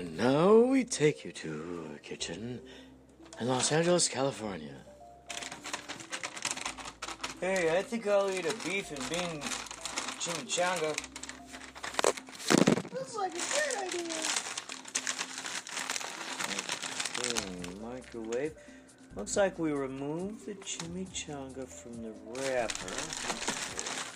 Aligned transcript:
And 0.00 0.16
now 0.16 0.56
we 0.56 0.82
take 0.82 1.26
you 1.26 1.32
to 1.44 1.90
a 1.94 1.98
kitchen 1.98 2.58
in 3.38 3.48
Los 3.48 3.70
Angeles, 3.70 4.08
California. 4.08 4.76
Hey, 7.38 7.76
I 7.78 7.82
think 7.82 8.06
I'll 8.06 8.30
eat 8.30 8.46
a 8.46 8.54
beef 8.66 8.90
and 8.92 9.10
bean 9.10 9.42
chimichanga. 10.18 10.96
Looks 12.94 13.14
like 13.14 13.32
a 13.32 13.44
great 13.52 13.76
idea. 13.88 14.16
Okay, 17.18 17.74
microwave. 17.82 18.54
Looks 19.16 19.36
like 19.36 19.58
we 19.58 19.72
removed 19.72 20.46
the 20.46 20.54
chimichanga 20.54 21.68
from 21.68 22.02
the 22.02 22.14
wrapper. 22.24 24.09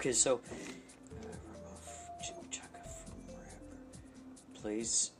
Okay, 0.00 0.12
so 0.12 0.40
uh. 0.50 0.54
Place 4.54 5.10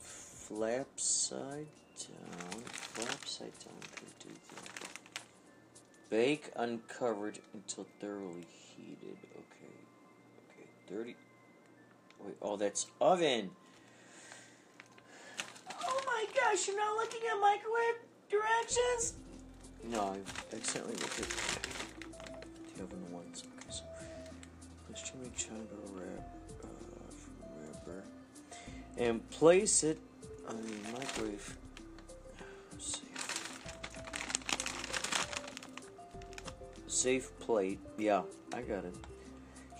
flap 0.00 0.88
side 0.96 1.68
down. 2.00 2.62
Flap 2.72 3.24
side 3.24 3.52
down. 3.64 3.78
Do 4.18 4.30
that. 4.50 4.88
Bake 6.10 6.50
uncovered 6.56 7.38
until 7.52 7.86
thoroughly 8.00 8.48
heated. 8.50 9.16
Okay. 9.32 9.78
Okay. 10.50 10.68
Thirty. 10.88 11.14
Wait. 12.24 12.36
Oh, 12.42 12.56
that's 12.56 12.88
oven. 13.00 13.48
Oh 15.70 16.02
my 16.04 16.26
gosh, 16.34 16.66
you're 16.66 16.76
not 16.76 16.96
looking 16.96 17.20
at 17.32 17.40
microwave 17.40 18.00
directions? 18.28 19.14
No, 19.84 20.16
I 20.16 20.56
accidentally 20.56 20.96
looked 20.96 21.20
at 21.20 21.83
wrap 25.92 26.36
uh, 26.62 26.66
wrapper 27.60 28.04
and 28.98 29.28
place 29.30 29.82
it 29.84 29.98
on 30.48 30.56
the 30.56 30.98
microwave. 30.98 31.56
See. 32.78 33.00
Safe 36.86 37.30
plate. 37.40 37.80
Yeah, 37.98 38.22
I 38.52 38.62
got 38.62 38.84
it. 38.84 38.94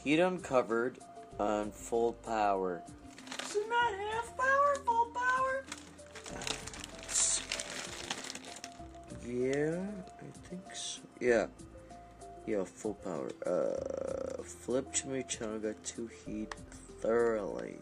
Heat 0.02 0.20
uncovered 0.20 0.98
on 1.38 1.70
full 1.70 2.12
power. 2.12 2.82
So 3.46 3.60
not 3.68 3.94
half 3.94 4.36
power, 4.36 4.76
full 4.84 5.06
power? 5.06 5.64
Yeah, 9.26 9.80
I 10.20 10.48
think 10.48 10.74
so. 10.74 11.00
Yeah. 11.20 11.46
Yeah, 12.46 12.64
full 12.64 12.94
power. 12.94 13.30
Uh, 13.46 14.13
flip 14.44 14.92
chimichanga 14.92 15.74
to 15.82 16.08
heat 16.26 16.54
thoroughly. 17.00 17.78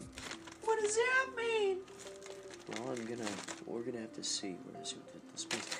What 0.63 0.79
does 0.81 0.95
that 0.95 1.27
mean? 1.35 1.77
Well, 2.69 2.91
I'm 2.91 3.05
gonna. 3.05 3.29
We're 3.65 3.81
gonna 3.81 3.99
have 3.99 4.13
to 4.13 4.23
see. 4.23 4.55
What 4.63 4.81
is 4.83 4.93
it? 4.93 5.31
This 5.33 5.47
means. 5.51 5.77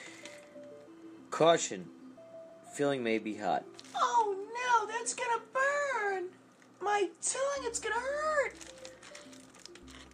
Caution. 1.32 1.90
Feeling 2.74 3.04
may 3.04 3.20
be 3.20 3.36
hot. 3.36 3.64
Oh 3.96 4.36
no, 4.36 4.92
that's 4.92 5.14
gonna 5.14 5.42
burn. 5.54 6.26
My 6.82 7.10
tongue, 7.22 7.66
it's 7.66 7.80
gonna 7.80 7.96
hurt. 7.96 8.54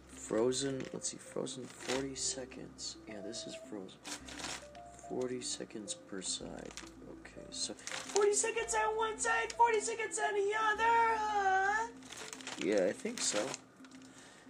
Frozen. 0.08 0.82
Let's 0.92 1.10
see. 1.10 1.16
Frozen 1.16 1.64
40 1.64 2.14
seconds. 2.14 2.96
Yeah, 3.08 3.20
this 3.24 3.46
is 3.46 3.56
frozen. 3.68 3.98
40 5.08 5.40
seconds 5.40 5.94
per 5.94 6.22
side. 6.22 6.70
So 7.52 7.74
40 7.74 8.32
seconds 8.32 8.74
on 8.74 8.96
one 8.96 9.18
side, 9.18 9.52
40 9.52 9.80
seconds 9.80 10.18
on 10.24 10.34
the 10.34 10.52
other, 10.72 11.16
huh? 11.18 11.86
yeah, 12.62 12.86
I 12.88 12.92
think 12.92 13.20
so. 13.20 13.44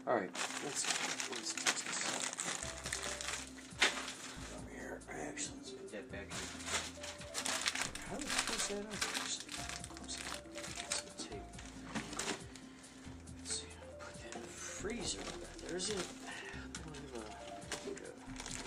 All 0.06 0.16
right, 0.16 0.30
let's 0.64 0.84
let's. 1.30 1.54
Over 4.54 4.70
here, 4.74 5.00
actually, 5.10 5.56
let's 5.58 5.70
put 5.70 5.92
that 5.92 6.12
back. 6.12 6.26
in. 6.28 6.36
How 8.08 8.16
do 8.16 8.24
we 8.24 8.30
close 8.46 8.68
that 8.68 8.78
up? 8.80 8.92
Actually, 8.92 9.52
close. 9.96 10.16
Get 10.54 10.92
some 10.92 11.10
tape. 11.18 11.48
Let's 13.38 13.54
see. 13.54 13.66
Put 13.98 14.14
that 14.22 14.34
in 14.36 14.42
the 14.42 14.48
freezer. 14.48 15.20
There's 15.68 15.88
a. 15.90 15.92
I 15.92 15.96
don't 16.74 16.94
have 16.94 17.14
a. 17.16 17.18
like 17.88 18.00
a- 18.00 18.14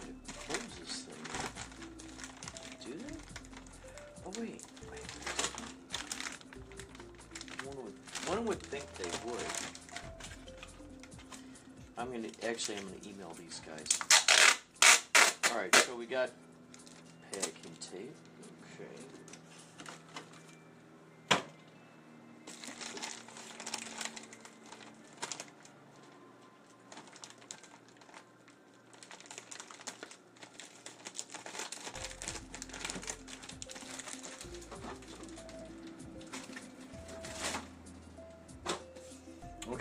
way 0.02 0.12
to 0.28 0.34
close 0.34 0.74
this 0.80 0.96
thing. 1.06 1.22
Do 2.86 2.98
that? 3.06 3.18
Oh 4.26 4.32
wait. 4.40 4.62
One 7.66 7.78
would, 7.84 7.94
one 8.28 8.46
would 8.46 8.60
think 8.60 8.86
they 8.96 9.10
would. 9.30 9.46
I'm 11.98 12.12
gonna 12.12 12.30
actually 12.48 12.78
I'm 12.78 12.84
gonna 12.84 12.96
email 13.06 13.34
these 13.40 13.62
guys. 13.66 14.00
All 15.52 15.58
right, 15.60 15.74
so 15.76 15.96
we 15.96 16.06
got 16.06 16.32
packing 17.32 17.76
tape. 17.92 18.16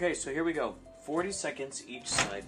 Okay, 0.03 0.15
so 0.15 0.33
here 0.33 0.43
we 0.43 0.53
go. 0.53 0.75
40 1.05 1.31
seconds 1.31 1.85
each 1.87 2.09
side. 2.09 2.45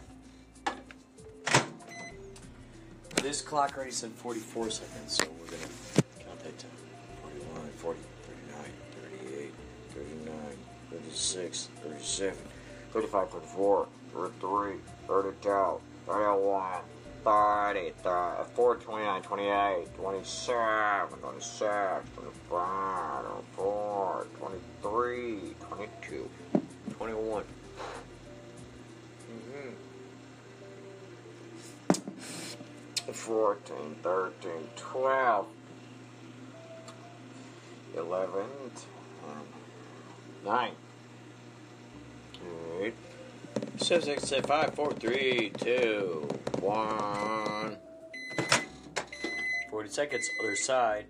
This 3.22 3.40
clock 3.42 3.76
already 3.76 3.92
said 3.92 4.10
44 4.10 4.70
seconds, 4.70 5.12
so 5.12 5.24
we're 5.38 5.46
going 5.46 5.62
to 5.62 6.02
count 6.24 6.40
that 6.40 6.58
down. 6.58 6.72
41, 7.22 7.70
40, 7.76 8.00
39, 8.50 8.72
38, 9.30 9.54
39, 9.90 10.34
36, 10.90 11.68
37, 11.80 12.38
35, 12.92 13.30
34, 13.30 13.86
33, 14.12 14.72
32, 15.06 15.80
31, 16.08 16.80
30, 17.22 17.90
34, 18.02 18.76
29, 18.78 19.22
28, 19.22 19.94
27, 19.94 21.18
26, 21.20 22.10
25, 22.16 23.24
24, 23.24 24.26
23, 24.40 25.54
22, 25.60 26.28
14, 33.14 33.96
13, 34.02 34.50
12, 34.76 35.46
11, 37.96 38.44
10, 38.74 40.44
9, 40.44 40.70
8, 42.82 42.94
7, 43.78 44.02
6, 44.02 44.22
7, 44.22 44.44
5, 44.44 44.74
4, 44.74 44.92
3, 44.92 45.52
2, 45.56 46.28
1. 46.60 47.76
40 49.70 49.88
seconds, 49.88 50.30
other 50.40 50.56
side. 50.56 51.06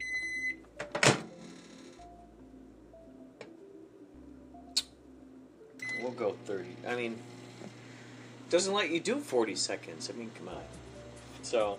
We'll 6.01 6.13
go 6.13 6.37
30. 6.45 6.69
I 6.87 6.95
mean, 6.95 7.19
doesn't 8.51 8.73
let 8.73 8.91
you 8.91 9.01
do 9.01 9.17
40 9.17 9.57
seconds. 9.57 10.11
I 10.15 10.17
mean, 10.17 10.31
come 10.39 10.49
on. 10.49 10.63
So. 11.43 11.79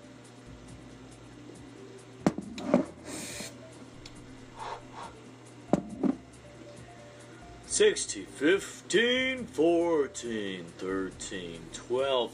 60, 7.75 8.25
15, 8.37 9.47
14, 9.53 10.65
13, 10.77 11.59
12, 11.73 12.31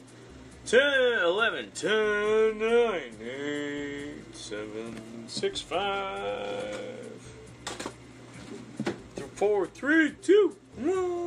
10, 0.68 0.80
11, 1.24 1.72
10, 1.74 2.60
9, 2.60 3.02
8, 3.20 4.36
7, 4.36 4.96
6, 5.26 5.62
5, 5.62 5.78
4, 9.36 9.66
3, 9.66 10.12
2, 10.22 10.56
1. 10.78 11.21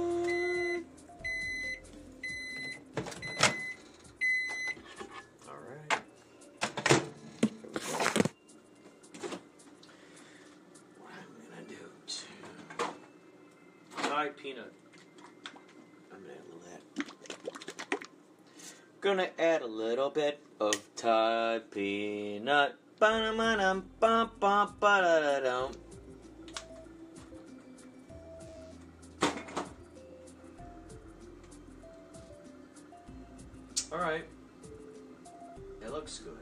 Alright. 33.94 34.25
It 35.81 35.93
looks 35.93 36.19
good. 36.19 36.32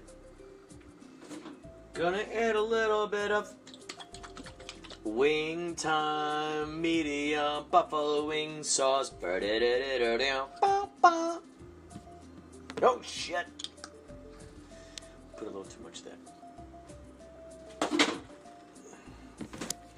Gonna 1.92 2.24
add 2.34 2.56
a 2.56 2.62
little 2.62 3.06
bit 3.06 3.30
of 3.30 3.52
wing 5.04 5.74
time 5.74 6.80
medium 6.80 7.66
buffalo 7.70 8.24
wing 8.26 8.62
sauce. 8.62 9.12
Oh 12.80 13.02
shit! 13.02 13.46
Put 15.36 15.42
a 15.42 15.50
little 15.50 15.64
too 15.64 15.82
much 15.84 16.02
there. 16.04 16.14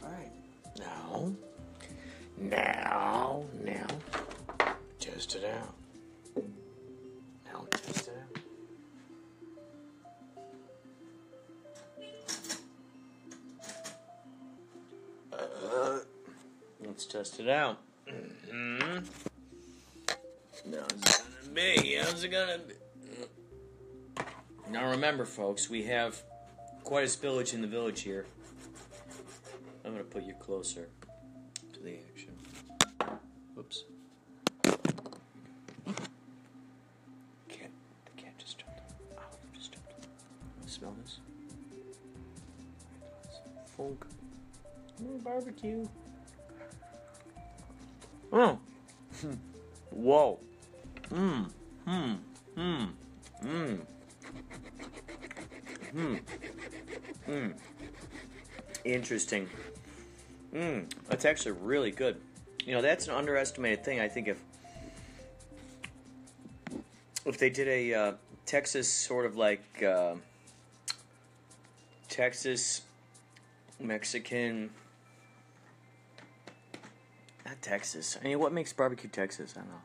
Alright. 0.02 0.32
Now. 0.76 1.32
Now. 2.36 3.44
Test 17.14 17.38
it 17.38 17.48
out. 17.48 17.78
hmm 18.10 18.98
How's 20.58 20.64
it 20.64 20.72
gonna 20.72 20.88
be? 21.54 21.94
How's 21.94 22.24
it 22.24 22.28
gonna 22.28 22.58
be? 22.58 22.74
Now 24.68 24.90
remember, 24.90 25.24
folks, 25.24 25.70
we 25.70 25.84
have 25.84 26.20
quite 26.82 27.04
a 27.04 27.06
spillage 27.06 27.54
in 27.54 27.60
the 27.60 27.68
village 27.68 28.00
here. 28.00 28.26
I'm 29.84 29.92
gonna 29.92 30.02
put 30.02 30.24
you 30.24 30.34
closer 30.34 30.88
to 31.72 31.80
the 31.80 31.98
action. 32.10 32.32
Whoops. 33.54 33.84
Cat, 34.64 34.80
the 38.06 38.12
cat 38.16 38.32
just 38.38 38.64
just. 39.54 39.76
Smell 40.66 40.96
this? 41.00 41.20
Funk. 43.76 44.04
Mm, 45.00 45.22
barbecue. 45.22 45.86
Oh. 48.32 48.58
Whoa. 49.90 50.38
Mmm. 51.10 51.50
Hmm. 51.84 52.12
Hmm. 52.54 52.84
Mmm. 53.42 53.80
Hmm. 55.92 56.16
Hmm. 57.26 57.48
Interesting. 58.84 59.48
Mmm. 60.52 60.90
That's 61.08 61.24
actually 61.24 61.52
really 61.52 61.90
good. 61.90 62.20
You 62.64 62.74
know, 62.74 62.82
that's 62.82 63.08
an 63.08 63.14
underestimated 63.14 63.84
thing. 63.84 64.00
I 64.00 64.08
think 64.08 64.28
if 64.28 64.40
if 67.26 67.38
they 67.38 67.50
did 67.50 67.68
a 67.68 67.94
uh, 67.94 68.12
Texas 68.46 68.88
sort 68.88 69.26
of 69.26 69.36
like 69.36 69.82
uh, 69.82 70.14
Texas 72.08 72.82
Mexican. 73.80 74.70
Texas. 77.64 78.18
I 78.20 78.24
mean, 78.24 78.38
what 78.38 78.52
makes 78.52 78.74
barbecue 78.74 79.08
Texas? 79.08 79.54
I 79.56 79.60
don't 79.60 79.70
know. 79.70 79.80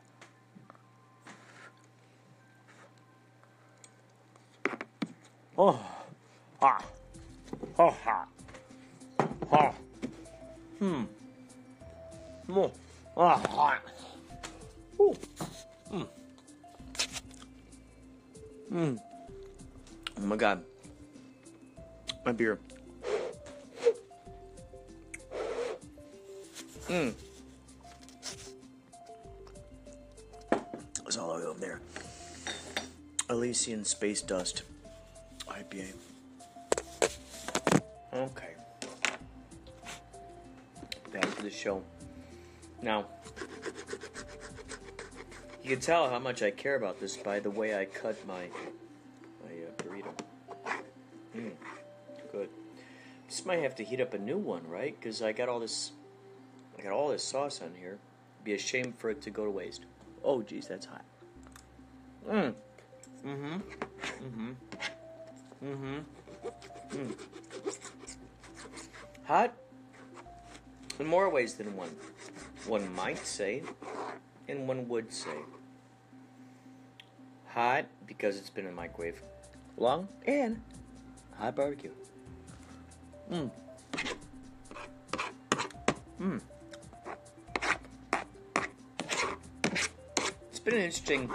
Oh, 5.56 5.80
ah, 6.62 6.84
oh, 7.78 7.90
ha, 8.04 8.26
ha, 9.50 9.74
hmm, 10.78 11.04
oh, 12.50 12.70
ah, 13.16 13.36
hot. 13.48 13.82
Ooh, 15.00 15.14
hmm, 15.90 16.02
hmm. 18.68 18.96
Oh 20.18 20.26
my 20.26 20.36
God, 20.36 20.62
my 22.26 22.32
beer. 22.32 22.58
Hmm. 26.86 27.10
It's 31.10 31.18
all 31.18 31.34
the 31.34 31.40
way 31.40 31.46
over 31.46 31.58
there. 31.58 31.80
Elysian 33.28 33.84
Space 33.84 34.22
Dust 34.22 34.62
IPA. 35.48 35.92
Okay. 38.14 38.50
Back 41.12 41.34
to 41.34 41.42
the 41.42 41.50
show. 41.50 41.82
Now, 42.80 43.06
you 45.64 45.70
can 45.70 45.80
tell 45.80 46.08
how 46.08 46.20
much 46.20 46.44
I 46.44 46.52
care 46.52 46.76
about 46.76 47.00
this 47.00 47.16
by 47.16 47.40
the 47.40 47.50
way 47.50 47.76
I 47.76 47.86
cut 47.86 48.24
my 48.24 48.44
my 49.42 49.50
uh, 49.50 49.82
burrito. 49.82 50.14
Mm, 51.36 51.50
good. 52.30 52.48
Just 53.28 53.46
might 53.46 53.58
have 53.58 53.74
to 53.74 53.82
heat 53.82 54.00
up 54.00 54.14
a 54.14 54.18
new 54.18 54.38
one, 54.38 54.62
right? 54.68 54.94
Because 54.96 55.22
I 55.22 55.32
got 55.32 55.48
all 55.48 55.58
this, 55.58 55.90
I 56.78 56.82
got 56.82 56.92
all 56.92 57.08
this 57.08 57.24
sauce 57.24 57.60
on 57.60 57.72
here. 57.76 57.98
It'd 58.36 58.44
Be 58.44 58.52
a 58.52 58.58
shame 58.58 58.92
for 58.92 59.10
it 59.10 59.20
to 59.22 59.30
go 59.30 59.44
to 59.44 59.50
waste. 59.50 59.86
Oh, 60.24 60.42
geez, 60.42 60.68
that's 60.68 60.86
hot. 60.86 61.04
Mm. 62.28 62.54
Mm-hmm. 63.24 63.54
Mm-hmm. 64.24 64.50
Mm-hmm. 65.64 65.98
Mm. 66.96 67.14
Hot 69.26 69.52
in 70.98 71.06
more 71.06 71.30
ways 71.30 71.54
than 71.54 71.76
one. 71.76 71.90
One 72.66 72.94
might 72.94 73.18
say, 73.18 73.62
and 74.48 74.68
one 74.68 74.88
would 74.88 75.12
say. 75.12 75.36
Hot 77.48 77.86
because 78.06 78.36
it's 78.36 78.50
been 78.50 78.66
in 78.66 78.72
the 78.72 78.76
microwave 78.76 79.22
long, 79.76 80.08
and 80.26 80.60
hot 81.38 81.56
barbecue. 81.56 81.90
Mmm. 83.32 83.50
Mmm. 86.20 86.40
Been 90.70 90.78
an 90.78 90.84
interesting 90.84 91.28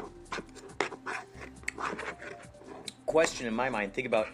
question 3.05 3.47
in 3.47 3.53
my 3.53 3.69
mind. 3.69 3.93
Think 3.93 4.07
about 4.07 4.27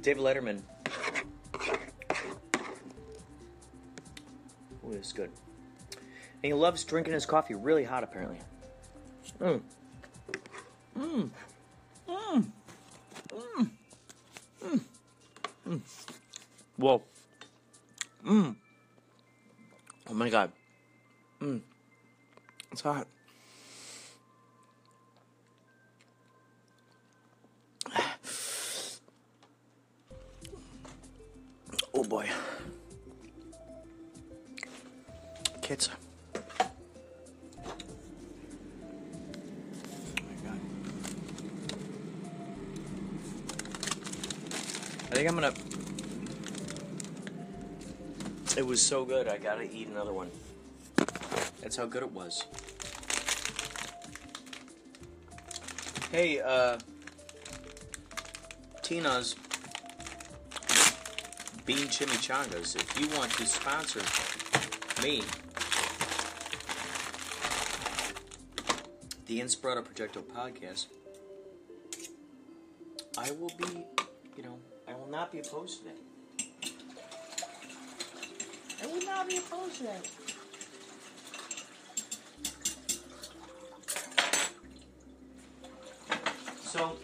David 0.00 0.22
Letterman. 0.24 0.60
Ooh, 4.84 4.90
this 4.90 5.06
is 5.06 5.12
good. 5.12 5.30
And 5.92 6.50
he 6.50 6.52
loves 6.52 6.82
drinking 6.82 7.14
his 7.14 7.24
coffee 7.24 7.54
really 7.54 7.84
hot, 7.84 8.02
apparently. 8.02 8.40
Mmm. 9.40 9.60
Mmm. 10.98 11.30
Mmm. 12.08 12.50
Mmm. 13.28 13.70
Mmm. 14.64 14.80
Mmm. 15.68 15.80
Whoa. 16.76 17.02
Mmm. 18.26 18.56
Oh 20.10 20.14
my 20.14 20.28
god. 20.28 20.50
Mmm. 21.40 21.60
It's 22.72 22.80
hot. 22.80 23.06
Boy. 32.12 32.28
Kids. 35.62 35.88
Oh. 36.36 36.42
I 45.10 45.14
think 45.14 45.26
I'm 45.26 45.34
gonna. 45.36 45.54
It 48.58 48.66
was 48.66 48.82
so 48.82 49.06
good, 49.06 49.26
I 49.26 49.38
gotta 49.38 49.62
eat 49.62 49.88
another 49.88 50.12
one. 50.12 50.30
That's 51.62 51.76
how 51.76 51.86
good 51.86 52.02
it 52.02 52.12
was. 52.12 52.44
Hey, 56.10 56.40
uh. 56.40 56.76
Tina's 58.82 59.34
Bean 61.64 61.86
Chimichangas. 61.86 62.74
If 62.74 62.98
you 62.98 63.06
want 63.16 63.30
to 63.32 63.46
sponsor 63.46 64.00
me, 65.02 65.22
the 69.26 69.40
Inspirato 69.40 69.84
Projecto 69.84 70.22
podcast, 70.22 70.86
I 73.16 73.30
will 73.32 73.52
be, 73.56 73.84
you 74.36 74.42
know, 74.42 74.58
I 74.88 74.94
will 74.94 75.08
not 75.08 75.30
be 75.30 75.38
opposed 75.38 75.78
to 75.80 75.84
that. 75.84 75.98
I 78.82 78.86
will 78.86 79.02
not 79.06 79.28
be 79.28 79.36
opposed 79.36 79.76
to 79.76 79.84
that. 79.84 80.08
So 86.64 86.96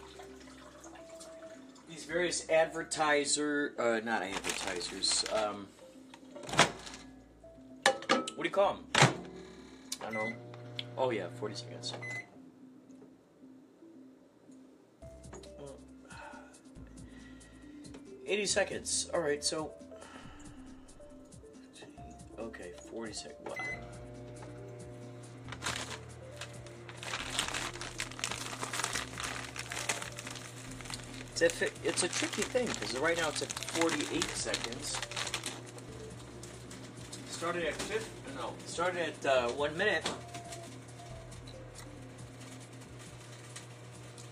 various 2.08 2.48
advertiser, 2.48 3.74
uh, 3.78 4.00
not 4.02 4.22
advertisers. 4.22 5.26
Um, 5.30 5.66
what 8.34 8.38
do 8.38 8.44
you 8.44 8.50
call 8.50 8.74
them? 8.74 8.84
I 10.00 10.04
don't 10.04 10.14
know. 10.14 10.32
Oh 10.96 11.10
yeah, 11.10 11.26
forty 11.34 11.54
seconds. 11.54 11.92
Eighty 18.26 18.46
seconds. 18.46 19.10
All 19.12 19.20
right, 19.20 19.44
so 19.44 19.72
okay, 22.38 22.72
forty 22.90 23.12
seconds. 23.12 23.38
It's 31.40 31.62
a, 31.62 31.66
it's 31.84 32.02
a 32.02 32.08
tricky 32.08 32.42
thing 32.42 32.66
because 32.66 32.98
right 32.98 33.16
now 33.16 33.28
it's 33.28 33.42
at 33.42 33.52
48 33.52 34.24
seconds. 34.24 34.98
Started 37.30 37.64
at 37.64 37.74
fifth, 37.74 38.10
no, 38.36 38.54
started 38.66 39.14
at 39.14 39.26
uh, 39.26 39.48
one 39.50 39.76
minute. 39.76 40.04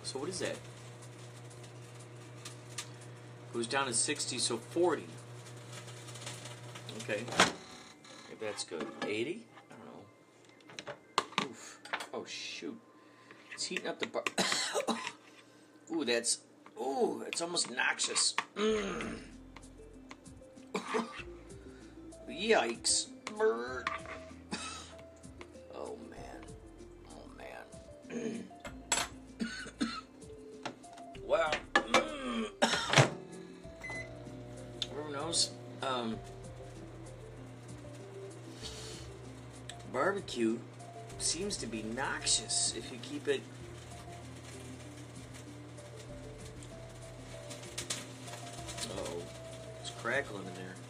So 0.03 0.19
what 0.19 0.29
is 0.29 0.41
that? 0.41 0.57
Goes 3.55 3.69
down 3.69 3.87
to 3.87 3.95
60, 3.95 4.39
so 4.39 4.57
40. 4.57 5.05
Okay, 7.03 7.23
maybe 8.29 8.41
that's 8.41 8.65
good. 8.65 8.85
80? 9.07 9.45
I 9.71 9.75
don't 9.79 11.45
know. 11.45 11.51
Oof. 11.51 11.79
Oh 12.13 12.25
shoot! 12.25 12.77
It's 13.55 13.67
heating 13.67 13.87
up 13.87 14.01
the 14.01 14.09
bar. 14.09 14.25
Ooh, 15.93 16.05
that's 16.05 16.39
Ooh, 16.87 17.25
it's 17.27 17.41
almost 17.41 17.71
noxious. 17.71 18.35
Mm. 18.57 19.19
Yikes. 22.31 23.09
Brr. 23.37 23.85
Oh 25.75 25.99
man. 26.09 26.41
Oh 27.11 27.29
man. 27.37 28.45
wow. 31.23 31.51
Mm. 31.75 32.47
Who 34.95 35.13
knows? 35.13 35.51
Um, 35.83 36.17
barbecue 39.93 40.57
seems 41.19 41.57
to 41.57 41.67
be 41.67 41.83
noxious 41.83 42.75
if 42.77 42.93
you 42.93 42.99
keep 43.03 43.27
it 43.27 43.41
crackling 50.17 50.47
in 50.47 50.55
there. 50.55 50.86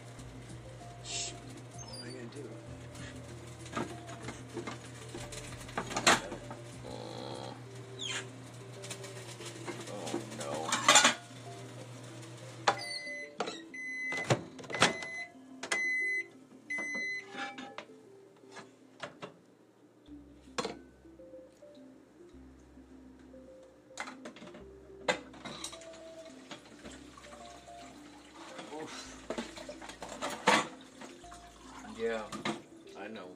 Yeah, 32.17 32.53
I 32.99 33.07
know. 33.09 33.27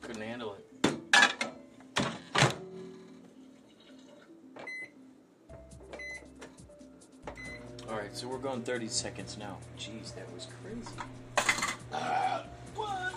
Couldn't 0.00 0.22
handle 0.22 0.54
it. 0.54 0.66
Alright, 7.88 8.16
so 8.16 8.28
we're 8.28 8.38
going 8.38 8.62
30 8.62 8.86
seconds 8.86 9.36
now. 9.36 9.58
Jeez, 9.76 10.14
that 10.14 10.32
was 10.32 10.46
crazy. 10.62 10.94
Ah, 11.92 12.44
what? 12.76 13.14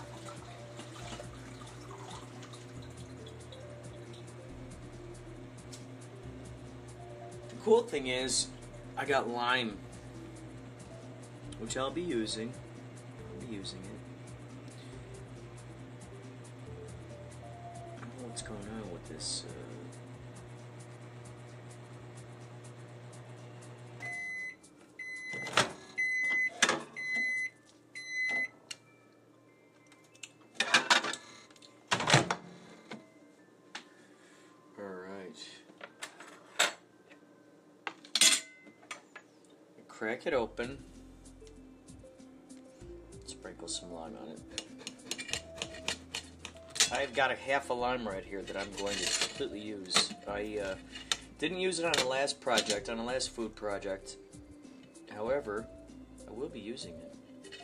The 7.50 7.56
cool 7.63 7.84
thing 7.84 8.08
is, 8.08 8.48
I 8.98 9.06
got 9.06 9.30
lime 9.30 9.77
which 11.60 11.77
I'll 11.77 11.92
be 11.92 12.01
using. 12.01 12.51
Crack 40.13 40.27
it 40.27 40.34
open 40.36 40.77
sprinkle 43.25 43.67
some 43.67 43.91
lime 43.91 44.13
on 44.22 44.27
it. 44.27 44.39
I've 46.91 47.15
got 47.15 47.32
a 47.32 47.36
half 47.36 47.72
a 47.72 47.74
lime 47.74 48.08
right 48.08 48.24
here 48.24 48.43
that 48.43 48.55
I'm 48.55 48.72
going 48.77 48.96
to 48.96 49.20
completely 49.27 49.60
use. 49.60 50.13
I 50.27 50.60
uh, 50.63 50.75
didn't 51.39 51.62
use 51.62 51.79
it 51.79 51.86
on 51.86 51.93
the 51.93 52.05
last 52.08 52.39
project, 52.39 52.89
on 52.89 52.98
the 52.98 53.03
last 53.03 53.32
food 53.32 53.55
project. 53.55 54.17
However, 55.15 55.65
I 56.27 56.32
will 56.32 56.50
be 56.50 56.60
using 56.60 56.93
it. 56.93 57.60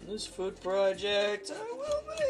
In 0.00 0.06
this 0.06 0.26
food 0.26 0.58
project, 0.62 1.52
I 1.54 1.72
will 1.76 2.02
be, 2.16 2.24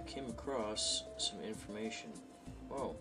I 0.00 0.02
came 0.04 0.28
across 0.30 1.04
some 1.18 1.42
information. 1.42 2.08
Whoa. 2.68 2.96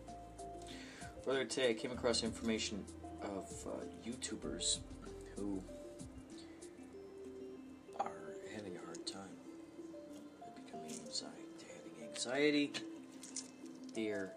Earlier 1.25 1.45
today, 1.45 1.69
I 1.69 1.73
came 1.73 1.91
across 1.91 2.23
information 2.23 2.83
of 3.21 3.49
uh, 3.65 3.69
YouTubers 4.05 4.79
who 5.35 5.63
are 8.01 8.33
having 8.53 8.75
a 8.75 8.85
hard 8.85 9.05
time. 9.07 9.21
They're 10.41 10.65
becoming 10.65 10.91
anxiety, 11.05 11.65
having 11.67 12.09
anxiety. 12.09 12.73
They're 13.95 14.33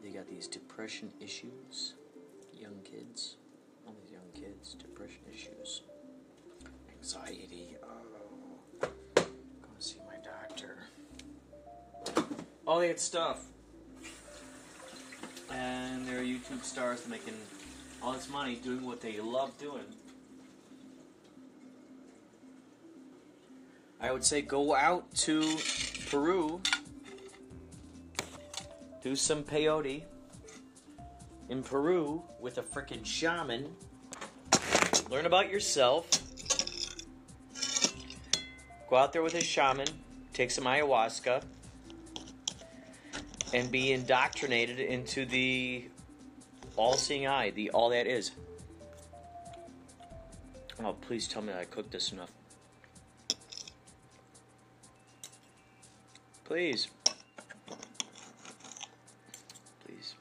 they 0.00 0.10
got 0.10 0.28
these 0.28 0.46
depression 0.46 1.10
issues. 1.20 1.94
Young 2.54 2.80
kids, 2.84 3.36
all 3.86 3.96
these 4.04 4.12
young 4.12 4.30
kids, 4.34 4.74
depression 4.74 5.22
issues, 5.32 5.82
anxiety. 6.96 7.76
Oh, 7.82 8.07
All 12.68 12.80
that 12.80 13.00
stuff. 13.00 13.46
And 15.50 16.06
they're 16.06 16.20
YouTube 16.20 16.62
stars 16.62 17.08
making 17.08 17.32
all 18.02 18.12
this 18.12 18.28
money 18.28 18.56
doing 18.56 18.84
what 18.84 19.00
they 19.00 19.18
love 19.20 19.56
doing. 19.56 19.86
I 23.98 24.12
would 24.12 24.22
say 24.22 24.42
go 24.42 24.76
out 24.76 25.10
to 25.14 25.56
Peru, 26.10 26.60
do 29.02 29.16
some 29.16 29.42
peyote 29.44 30.02
in 31.48 31.62
Peru 31.62 32.22
with 32.38 32.58
a 32.58 32.62
freaking 32.62 33.02
shaman, 33.02 33.74
learn 35.10 35.24
about 35.24 35.50
yourself, 35.50 36.06
go 38.90 38.96
out 38.96 39.14
there 39.14 39.22
with 39.22 39.36
a 39.36 39.42
shaman, 39.42 39.88
take 40.34 40.50
some 40.50 40.64
ayahuasca 40.64 41.42
and 43.52 43.70
be 43.70 43.92
indoctrinated 43.92 44.78
into 44.78 45.24
the 45.24 45.88
all-seeing 46.76 47.26
eye, 47.26 47.50
the 47.50 47.70
all 47.70 47.88
that 47.90 48.06
is. 48.06 48.32
Oh, 50.82 50.92
please 50.92 51.26
tell 51.26 51.42
me 51.42 51.52
I 51.52 51.64
cooked 51.64 51.90
this 51.90 52.12
enough. 52.12 52.30
Please. 56.44 56.88
Please. 59.84 60.14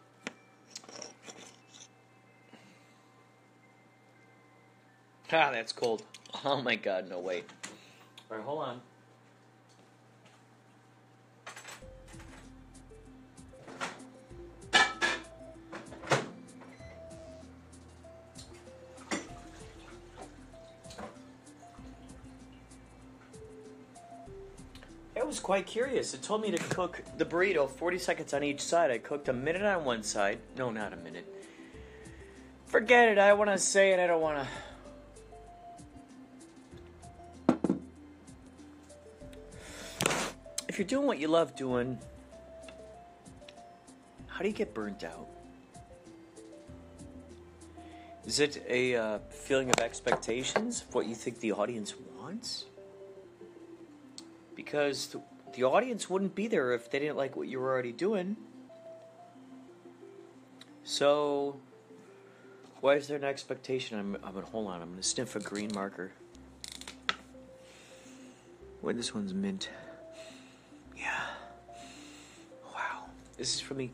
Ah, 5.32 5.52
that's 5.52 5.72
cold. 5.72 6.04
Oh 6.44 6.62
my 6.62 6.76
god, 6.76 7.10
no 7.10 7.20
way. 7.20 7.44
All 8.30 8.38
right, 8.38 8.46
hold 8.46 8.64
on. 8.64 8.82
Quite 25.58 25.66
curious. 25.66 26.14
It 26.14 26.22
told 26.22 26.44
me 26.44 26.52
to 26.52 26.58
cook 26.66 27.02
the 27.18 27.26
burrito 27.26 27.68
40 27.68 27.98
seconds 27.98 28.32
on 28.32 28.44
each 28.44 28.62
side. 28.62 28.92
I 28.92 29.00
cooked 29.00 29.28
a 29.28 29.34
minute 29.34 29.64
on 29.64 29.86
one 29.86 30.04
side. 30.04 30.38
No, 30.56 30.70
not 30.70 30.94
a 30.94 30.98
minute. 30.98 31.26
Forget 32.68 33.10
it. 33.10 33.18
I 33.18 33.34
want 33.34 33.50
to 33.50 33.58
say 33.58 33.92
it. 33.92 34.00
I 34.00 34.06
don't 34.06 34.22
want 34.22 34.48
to. 37.58 37.76
If 40.70 40.78
you're 40.78 40.88
doing 40.88 41.08
what 41.08 41.18
you 41.18 41.28
love 41.28 41.56
doing, 41.56 41.98
how 44.28 44.44
do 44.44 44.48
you 44.48 44.54
get 44.54 44.76
burnt 44.76 45.04
out? 45.04 45.28
Is 48.28 48.40
it 48.40 48.64
a 48.70 48.96
uh, 48.96 49.20
feeling 49.32 49.72
of 49.72 49.80
expectations 49.80 50.84
of 50.88 50.94
what 50.94 51.08
you 51.08 51.16
think 51.16 51.40
the 51.40 51.54
audience 51.54 51.96
wants? 52.22 52.66
Because 54.56 55.08
the, 55.08 55.22
the 55.58 55.64
audience 55.64 56.08
wouldn't 56.08 56.36
be 56.36 56.48
there 56.48 56.72
if 56.72 56.92
they 56.92 57.00
didn't 57.00 57.18
like 57.18 57.36
what 57.36 57.48
you 57.48 57.60
were 57.60 57.72
already 57.72 57.92
doing. 57.92 58.38
So, 60.84 61.58
why 62.80 62.94
is 62.94 63.08
there 63.08 63.18
an 63.18 63.24
expectation? 63.24 63.98
I'm, 63.98 64.18
I'm 64.24 64.36
gonna 64.36 64.46
hold 64.46 64.68
on. 64.68 64.84
I'm 64.84 64.92
gonna 64.92 65.02
sniff 65.02 65.36
a 65.36 65.40
green 65.40 65.72
marker. 65.74 66.12
Wait, 68.84 68.98
this 68.98 69.16
one's 69.16 69.34
mint. 69.34 69.72
Yeah. 70.96 71.22
Wow. 72.76 73.06
This 73.36 73.56
is 73.56 73.60
from 73.60 73.78
the. 73.78 73.90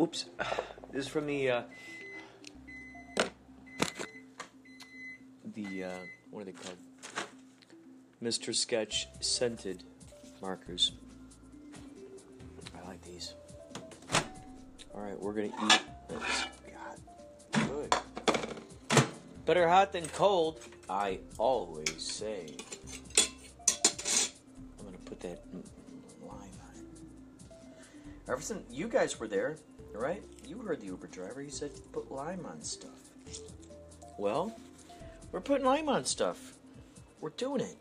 Oops. 0.00 0.24
This 0.90 1.04
is 1.04 1.08
from 1.08 1.26
the. 1.26 1.50
Uh, 1.50 1.62
the 5.54 5.84
uh, 5.84 5.90
what 6.30 6.40
are 6.40 6.44
they 6.46 6.52
called? 6.52 6.78
Mr. 8.22 8.54
Sketch 8.54 9.08
scented 9.20 9.84
markers. 10.42 10.92
I 12.76 12.86
like 12.88 13.00
these. 13.02 13.34
All 14.92 15.00
right, 15.00 15.18
we're 15.18 15.32
gonna 15.32 15.46
eat 15.46 15.80
this. 16.08 16.46
God, 16.74 17.68
good. 17.68 17.94
Better 19.46 19.68
hot 19.68 19.92
than 19.92 20.06
cold. 20.08 20.60
I 20.90 21.20
always 21.38 21.94
say. 21.98 22.46
I'm 24.78 24.84
gonna 24.84 24.98
put 25.04 25.20
that 25.20 25.42
lime 26.20 26.38
on 26.40 26.76
it. 26.76 27.52
Ever 28.28 28.42
since 28.42 28.62
you 28.70 28.88
guys 28.88 29.18
were 29.20 29.28
there, 29.28 29.56
right? 29.94 30.22
You 30.46 30.58
heard 30.58 30.80
the 30.80 30.86
Uber 30.86 31.06
driver. 31.06 31.40
He 31.40 31.50
said 31.50 31.70
put 31.92 32.10
lime 32.10 32.44
on 32.44 32.60
stuff. 32.62 32.90
Well, 34.18 34.54
we're 35.30 35.40
putting 35.40 35.64
lime 35.64 35.88
on 35.88 36.04
stuff. 36.04 36.54
We're 37.20 37.30
doing 37.30 37.60
it. 37.60 37.76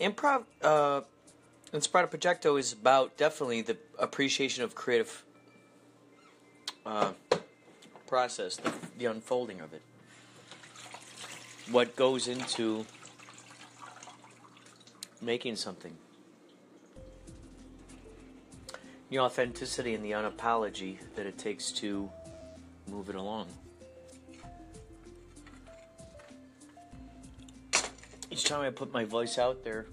Improv, 0.00 0.44
uh, 0.62 1.00
Inspirato 1.72 2.10
Projecto 2.10 2.58
is 2.58 2.72
about 2.72 3.16
definitely 3.16 3.62
the 3.62 3.76
appreciation 3.98 4.62
of 4.62 4.74
creative 4.74 5.24
uh, 6.84 7.12
process, 8.06 8.56
the, 8.56 8.72
the 8.98 9.06
unfolding 9.06 9.60
of 9.60 9.72
it. 9.72 9.82
What 11.70 11.96
goes 11.96 12.28
into 12.28 12.86
making 15.20 15.56
something. 15.56 15.96
The 19.10 19.18
authenticity 19.20 19.94
and 19.94 20.04
the 20.04 20.12
unapology 20.12 20.98
that 21.14 21.26
it 21.26 21.38
takes 21.38 21.72
to 21.72 22.10
move 22.88 23.08
it 23.08 23.14
along. 23.14 23.48
Each 28.36 28.44
time 28.44 28.60
I 28.60 28.68
put 28.68 28.92
my 28.92 29.06
voice 29.06 29.38
out 29.38 29.64
there 29.64 29.86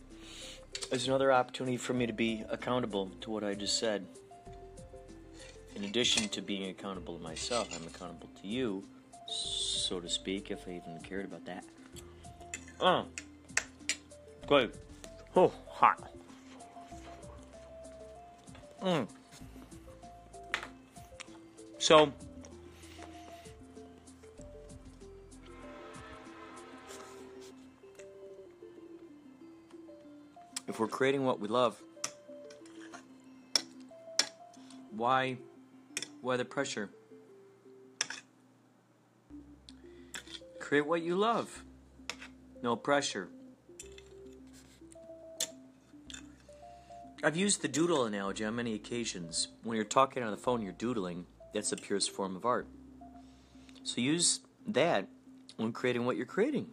is 0.92 1.08
another 1.08 1.32
opportunity 1.32 1.78
for 1.78 1.94
me 1.94 2.06
to 2.06 2.12
be 2.12 2.44
accountable 2.50 3.10
to 3.22 3.32
what 3.32 3.42
I 3.42 3.54
just 3.54 3.80
said. 3.80 4.06
In 5.78 5.86
addition 5.86 6.28
to 6.28 6.42
being 6.42 6.70
accountable 6.70 7.16
to 7.16 7.24
myself, 7.24 7.70
I'm 7.74 7.88
accountable 7.88 8.28
to 8.42 8.48
you, 8.48 8.84
so 9.30 10.02
to 10.02 10.10
speak, 10.10 10.52
if 10.52 10.68
I 10.68 10.72
even 10.72 11.00
cared 11.04 11.24
about 11.24 11.46
that. 11.46 11.64
Oh, 12.82 13.06
good. 14.46 14.74
Oh, 15.38 15.54
hot. 15.70 16.12
Mm. 18.84 19.08
So, 21.78 22.12
if 30.74 30.80
we're 30.80 30.88
creating 30.88 31.24
what 31.24 31.40
we 31.40 31.48
love, 31.48 31.80
why 34.90 35.38
why 36.22 36.36
the 36.36 36.46
pressure? 36.46 36.90
Create 40.60 40.88
what 40.88 41.04
you 41.04 41.16
love. 41.16 41.64
No 42.64 42.76
pressure. 42.76 43.28
I've 47.24 47.38
used 47.38 47.62
the 47.62 47.68
doodle 47.68 48.06
analogy 48.06 48.44
on 48.44 48.56
many 48.56 48.74
occasions. 48.74 49.50
When 49.64 49.76
you're 49.76 49.86
talking 49.86 50.24
on 50.24 50.32
the 50.32 50.38
phone, 50.38 50.64
you're 50.64 50.72
doodling. 50.72 51.28
That's 51.54 51.70
the 51.70 51.78
purest 51.78 52.10
form 52.10 52.36
of 52.36 52.46
art. 52.46 52.66
So 53.84 54.02
use 54.02 54.40
that 54.66 55.08
when 55.56 55.72
creating 55.72 56.06
what 56.06 56.18
you're 56.18 56.26
creating. 56.26 56.70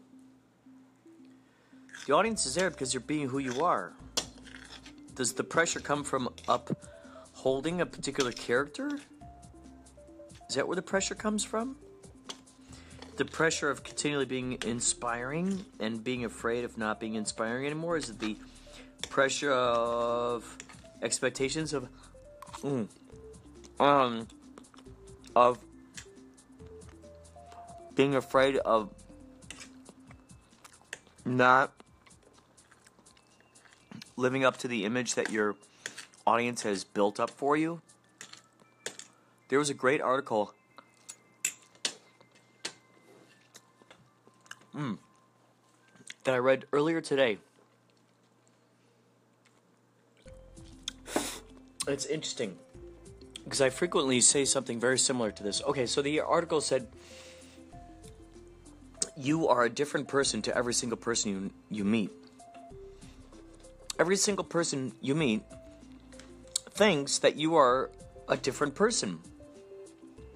The 2.07 2.15
audience 2.15 2.47
is 2.47 2.55
there 2.55 2.71
because 2.71 2.95
you're 2.95 3.03
being 3.03 3.29
who 3.29 3.39
you 3.39 3.63
are. 3.63 3.93
Does 5.15 5.33
the 5.35 5.45
pressure 5.45 5.81
come 5.81 6.03
from 6.03 6.31
upholding 6.49 7.81
a 7.81 7.87
particular 7.87 8.33
character? 8.33 8.99
Is 10.49 10.57
that 10.57 10.67
where 10.67 10.77
the 10.77 10.83
pressure 10.83 11.15
comes 11.15 11.45
from? 11.45 11.77
The 13.17 13.25
pressure 13.25 13.71
of 13.71 13.85
continually 13.85 14.25
being 14.25 14.59
inspiring 14.65 15.65
and 15.79 16.03
being 16.03 16.25
afraid 16.25 16.65
of 16.65 16.79
not 16.79 16.99
being 16.99 17.15
inspiring 17.15 17.67
anymore? 17.67 17.99
Is 17.99 18.09
it 18.09 18.19
the 18.19 18.37
pressure 19.11 19.53
of 19.53 20.57
expectations 21.03 21.73
of 21.73 21.89
mm, 22.63 22.89
um 23.79 24.27
of 25.37 25.59
being 27.95 28.15
afraid 28.15 28.57
of 28.57 28.91
not 31.25 31.73
living 34.21 34.45
up 34.45 34.59
to 34.59 34.69
the 34.69 34.85
image 34.85 35.15
that 35.15 35.31
your 35.31 35.57
audience 36.27 36.63
has 36.63 36.85
built 36.85 37.19
up 37.19 37.31
for 37.31 37.57
you. 37.57 37.81
There 39.49 39.59
was 39.59 39.71
a 39.71 39.75
great 39.75 40.01
article 40.01 40.55
mm, 44.77 44.99
that 46.25 46.35
I 46.35 46.39
read 46.39 46.67
earlier 46.73 47.01
today. 47.01 47.39
It's 51.89 52.07
interesting 52.07 52.57
because 53.43 53.61
I 53.61 53.71
frequently 53.71 54.21
say 54.21 54.45
something 54.45 54.79
very 54.79 54.99
similar 54.99 55.33
to 55.33 55.43
this. 55.43 55.63
Okay, 55.63 55.87
so 55.87 56.03
the 56.03 56.21
article 56.21 56.61
said 56.61 56.87
you 59.17 59.49
are 59.49 59.65
a 59.65 59.71
different 59.71 60.07
person 60.07 60.41
to 60.43 60.57
every 60.57 60.75
single 60.75 60.97
person 60.97 61.51
you, 61.71 61.79
you 61.79 61.85
meet 61.85 62.20
every 64.01 64.17
single 64.17 64.45
person 64.45 64.93
you 65.03 65.15
meet 65.15 65.43
thinks 66.71 67.19
that 67.19 67.37
you 67.37 67.55
are 67.55 67.91
a 68.31 68.37
different 68.37 68.75
person. 68.75 69.19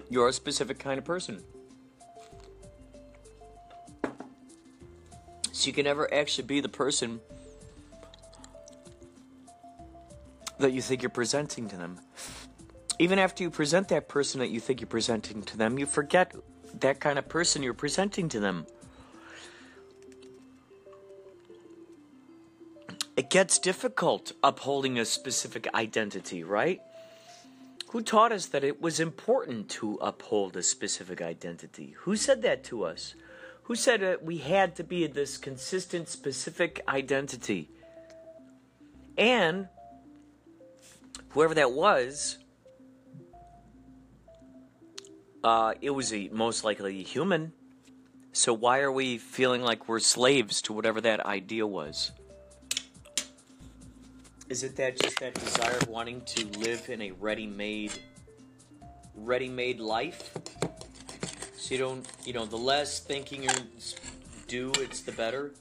You're 0.07 0.27
a 0.27 0.33
specific 0.33 0.77
kind 0.77 0.99
of 0.99 1.03
person. 1.03 1.43
So 5.51 5.65
you 5.65 5.73
can 5.73 5.85
never 5.85 6.13
actually 6.13 6.45
be 6.45 6.61
the 6.61 6.69
person 6.69 7.19
that 10.59 10.71
you 10.71 10.81
think 10.81 11.01
you're 11.01 11.09
presenting 11.09 11.67
to 11.69 11.75
them. 11.75 11.99
Even 12.99 13.17
after 13.17 13.41
you 13.41 13.49
present 13.49 13.87
that 13.87 14.07
person 14.07 14.39
that 14.41 14.51
you 14.51 14.59
think 14.59 14.79
you're 14.79 14.87
presenting 14.87 15.41
to 15.41 15.57
them, 15.57 15.79
you 15.79 15.87
forget 15.87 16.33
that 16.81 16.99
kind 16.99 17.17
of 17.17 17.27
person 17.27 17.63
you're 17.63 17.73
presenting 17.73 18.29
to 18.29 18.39
them. 18.39 18.67
It 23.17 23.29
gets 23.29 23.59
difficult 23.59 24.33
upholding 24.43 24.99
a 24.99 25.05
specific 25.05 25.73
identity, 25.73 26.43
right? 26.43 26.81
Who 27.89 28.01
taught 28.01 28.33
us 28.33 28.47
that 28.47 28.63
it 28.63 28.81
was 28.81 28.99
important 28.99 29.69
to 29.69 29.95
uphold 30.01 30.57
a 30.57 30.63
specific 30.63 31.21
identity? 31.21 31.95
Who 31.99 32.17
said 32.17 32.41
that 32.41 32.63
to 32.65 32.83
us? 32.83 33.15
Who 33.63 33.75
said 33.75 34.01
that 34.01 34.23
we 34.23 34.37
had 34.39 34.75
to 34.75 34.83
be 34.83 35.07
this 35.07 35.37
consistent, 35.37 36.09
specific 36.09 36.83
identity? 36.89 37.69
And 39.17 39.69
whoever 41.29 41.53
that 41.53 41.71
was, 41.71 42.37
uh, 45.41 45.75
it 45.79 45.91
was 45.91 46.11
a, 46.11 46.27
most 46.33 46.65
likely 46.65 46.99
a 46.99 47.03
human. 47.03 47.53
So 48.33 48.53
why 48.53 48.79
are 48.79 48.91
we 48.91 49.17
feeling 49.17 49.61
like 49.61 49.87
we're 49.87 49.99
slaves 50.01 50.61
to 50.63 50.73
whatever 50.73 50.99
that 50.99 51.25
idea 51.25 51.65
was? 51.65 52.11
Is 54.47 54.63
it 54.63 54.75
that 54.75 55.01
just 55.01 55.19
that 55.19 55.33
desire 55.33 55.77
of 55.77 55.87
wanting 55.87 56.21
to 56.21 56.45
live 56.59 56.89
in 56.89 57.01
a 57.01 57.11
ready-made, 57.11 57.93
ready-made 59.15 59.79
life? 59.79 60.31
So 61.57 61.73
you 61.73 61.79
don't, 61.79 62.05
you 62.23 62.33
know, 62.33 62.45
the 62.45 62.57
less 62.57 62.99
thinking 62.99 63.41
you 63.41 63.49
do, 64.47 64.71
it's 64.75 65.01
the 65.01 65.13
better. 65.13 65.53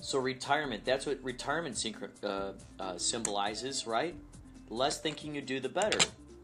So 0.00 0.20
retirement, 0.20 0.84
that's 0.84 1.04
what 1.04 1.18
retirement 1.24 1.74
synchro- 1.74 2.10
uh, 2.22 2.52
uh, 2.80 2.96
symbolizes, 2.96 3.88
right? 3.88 4.14
The 4.68 4.74
less 4.74 5.00
thinking 5.00 5.34
you 5.34 5.42
do, 5.42 5.58
the 5.58 5.68
better. 5.68 5.98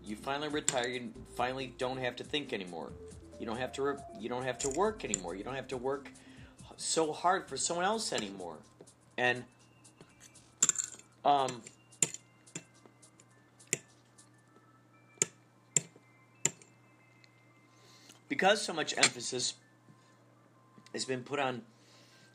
You 0.05 0.16
finally 0.16 0.48
retire. 0.48 0.88
You 0.88 1.12
finally 1.37 1.74
don't 1.79 1.98
have 1.98 2.16
to 2.16 2.24
think 2.24 2.53
anymore. 2.53 2.90
You 3.38 3.46
don't 3.46 3.59
have 3.59 3.72
to. 3.74 3.83
Re- 3.83 3.96
you 4.18 4.29
don't 4.29 4.44
have 4.44 4.59
to 4.59 4.68
work 4.70 5.05
anymore. 5.05 5.35
You 5.35 5.44
don't 5.44 5.55
have 5.55 5.68
to 5.68 5.77
work 5.77 6.11
so 6.77 7.12
hard 7.12 7.48
for 7.48 7.57
someone 7.57 7.85
else 7.85 8.12
anymore. 8.12 8.57
And 9.16 9.44
um, 11.24 11.62
because 18.28 18.60
so 18.60 18.72
much 18.72 18.96
emphasis 18.96 19.54
has 20.92 21.04
been 21.04 21.22
put 21.22 21.38
on 21.38 21.62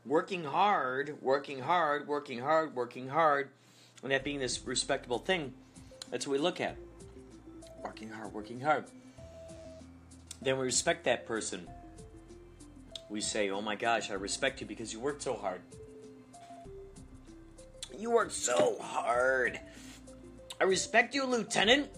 working 0.06 0.44
hard, 0.44 1.22
working 1.22 1.60
hard, 1.60 2.08
working 2.08 2.40
hard, 2.40 2.76
working 2.76 3.10
hard, 3.10 3.50
and 4.02 4.12
that 4.12 4.24
being 4.24 4.40
this 4.40 4.66
respectable 4.66 5.20
thing, 5.20 5.54
that's 6.10 6.26
what 6.26 6.34
we 6.34 6.40
look 6.40 6.60
at. 6.60 6.78
Working 7.84 8.10
hard, 8.10 8.34
working 8.34 8.60
hard. 8.60 8.86
Then 10.42 10.58
we 10.58 10.66
respect 10.66 11.04
that 11.06 11.26
person. 11.26 11.68
We 13.10 13.22
say, 13.22 13.50
oh 13.50 13.62
my 13.62 13.76
gosh, 13.76 14.10
I 14.10 14.14
respect 14.14 14.62
you 14.62 14.68
because 14.68 14.94
you 14.94 15.00
worked 15.00 15.22
so 15.22 15.36
hard. 15.36 15.62
You 18.00 18.12
worked 18.12 18.32
so 18.32 18.78
hard. 18.80 19.60
I 20.62 20.64
respect 20.64 21.14
you, 21.14 21.26
Lieutenant. 21.26 21.90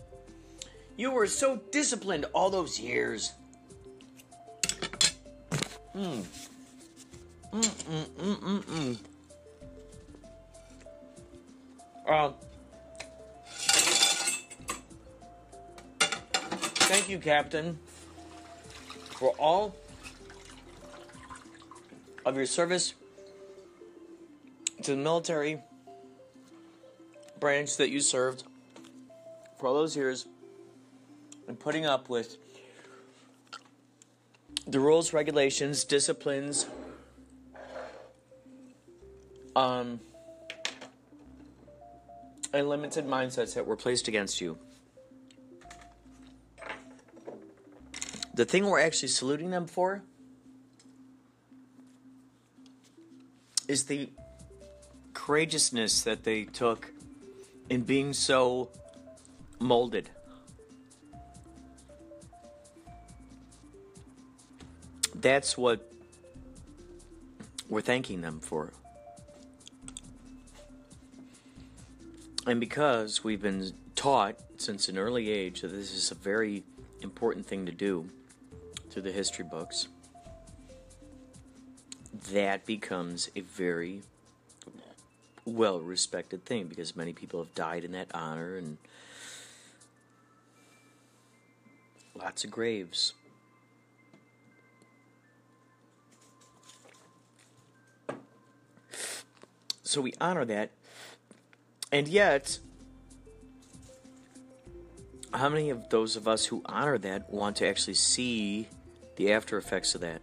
You 0.98 1.12
were 1.12 1.28
so 1.28 1.62
disciplined 1.72 2.26
all 2.34 2.50
those 2.50 2.80
years. 2.80 3.34
Mm. 5.96 6.24
Mm, 7.54 7.62
mm, 7.62 8.06
mm, 8.18 8.36
mm, 8.40 8.64
mm. 8.64 8.98
Uh, 12.08 12.32
thank 16.90 17.10
you, 17.10 17.20
Captain, 17.20 17.78
for 19.12 19.36
all 19.38 19.76
of 22.26 22.36
your 22.36 22.48
service 22.48 22.96
to 24.82 24.92
the 24.92 24.98
military 24.98 25.62
branch 27.42 27.76
that 27.78 27.90
you 27.90 28.00
served 28.00 28.44
for 29.58 29.68
all 29.68 29.74
those 29.74 29.98
years 29.98 30.28
and 31.48 31.60
putting 31.60 31.86
up 31.86 32.08
with 32.08 32.38
the 34.68 34.80
rules, 34.80 35.12
regulations, 35.12 35.84
disciplines, 35.84 36.68
um, 39.56 40.00
and 42.54 42.70
limited 42.70 43.08
mindsets 43.08 43.56
that 43.56 43.66
were 43.66 43.76
placed 43.76 44.08
against 44.08 44.40
you. 44.40 44.58
The 48.36 48.46
thing 48.46 48.66
we're 48.68 48.80
actually 48.80 49.10
saluting 49.10 49.50
them 49.50 49.66
for 49.66 50.04
is 53.68 53.86
the 53.86 54.10
courageousness 55.14 56.04
that 56.04 56.24
they 56.24 56.44
took 56.44 56.91
in 57.72 57.84
being 57.84 58.12
so 58.12 58.70
molded. 59.58 60.10
That's 65.16 65.58
what 65.58 65.90
we're 67.70 67.80
thanking 67.80 68.20
them 68.20 68.42
for. 68.42 68.74
And 72.46 72.60
because 72.60 73.24
we've 73.24 73.42
been 73.42 73.72
taught 73.96 74.36
since 74.58 74.90
an 74.90 74.98
early 74.98 75.30
age 75.30 75.62
that 75.62 75.70
this 75.70 75.94
is 75.94 76.12
a 76.12 76.16
very 76.16 76.64
important 77.00 77.46
thing 77.46 77.66
to 77.68 77.72
do 77.72 78.10
through 78.90 79.04
the 79.04 79.14
history 79.14 79.46
books, 79.50 79.88
that 82.34 82.66
becomes 82.66 83.30
a 83.34 83.40
very 83.40 84.02
well 85.46 85.80
respected 85.80 86.46
thing 86.46 86.68
because 86.68 86.96
many 86.96 87.14
people 87.14 87.44
have 87.44 87.54
died 87.56 87.84
in 87.84 87.92
that 87.94 88.08
honor 88.14 88.56
and 88.56 88.78
lots 92.16 92.44
of 92.44 92.52
graves. 92.52 93.14
So 99.84 100.00
we 100.00 100.14
honor 100.22 100.46
that. 100.46 100.72
And 101.92 102.08
yet, 102.08 102.60
how 105.34 105.50
many 105.50 105.70
of 105.70 105.90
those 105.90 106.16
of 106.16 106.28
us 106.28 106.46
who 106.46 106.62
honor 106.66 106.98
that 107.00 107.30
want 107.30 107.58
to 107.58 107.68
actually 107.68 107.96
see 107.96 108.70
the 109.18 109.34
after 109.34 109.58
effects 109.58 109.94
of 109.94 110.02
that? 110.02 110.22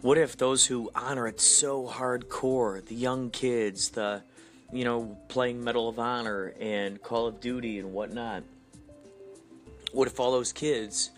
What 0.00 0.16
if 0.16 0.36
those 0.36 0.64
who 0.64 0.92
honor 0.94 1.26
it 1.26 1.40
so 1.40 1.84
hardcore, 1.84 2.84
the 2.86 2.94
young 2.94 3.30
kids, 3.30 3.88
the, 3.88 4.22
you 4.72 4.84
know, 4.84 5.18
playing 5.26 5.64
Medal 5.64 5.88
of 5.88 5.98
Honor 5.98 6.54
and 6.60 7.02
Call 7.02 7.26
of 7.26 7.40
Duty 7.40 7.80
and 7.80 7.92
whatnot, 7.92 8.44
what 9.90 10.06
if 10.06 10.20
all 10.20 10.30
those 10.30 10.52
kids 10.52 11.10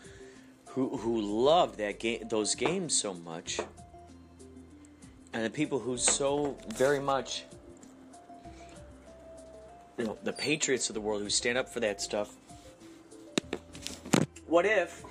who 0.68 0.96
who 0.96 1.20
love 1.20 1.76
that 1.76 2.00
game, 2.00 2.22
those 2.30 2.54
games 2.54 2.96
so 2.96 3.12
much, 3.12 3.60
and 5.34 5.44
the 5.44 5.50
people 5.50 5.78
who 5.78 5.98
so 5.98 6.56
very 6.68 7.00
much, 7.00 7.44
you 9.98 10.04
know, 10.04 10.16
the 10.22 10.32
patriots 10.32 10.88
of 10.88 10.94
the 10.94 11.00
world 11.02 11.20
who 11.20 11.28
stand 11.28 11.58
up 11.58 11.68
for 11.68 11.80
that 11.80 12.00
stuff, 12.00 12.34
what 14.46 14.64
if 14.64 15.04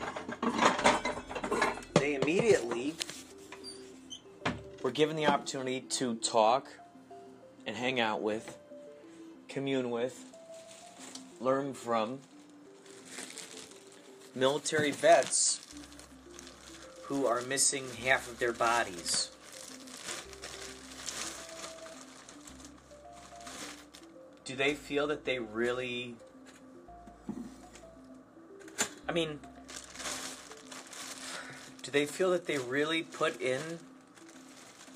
they 1.96 2.16
immediately 2.16 2.89
were 4.82 4.92
given 4.92 5.16
the 5.16 5.28
opportunity 5.28 5.82
to 5.82 6.16
talk 6.16 6.68
and 7.66 7.76
hang 7.76 8.00
out 8.00 8.22
with, 8.22 8.58
commune 9.48 9.90
with, 9.90 10.24
learn 11.42 11.74
from 11.74 12.20
military 14.36 14.92
vets 14.92 15.60
who 17.04 17.26
are 17.26 17.42
missing 17.42 17.84
half 18.04 18.30
of 18.30 18.40
their 18.40 18.54
bodies. 18.54 19.32
Do 24.46 24.56
they 24.56 24.74
feel 24.74 25.08
that 25.08 25.26
they 25.26 25.40
really. 25.40 26.16
I 29.08 29.12
mean, 29.12 29.40
do 31.84 31.92
they 31.92 32.06
feel 32.06 32.32
that 32.32 32.46
they 32.46 32.58
really 32.58 33.04
put 33.04 33.40
in 33.42 33.60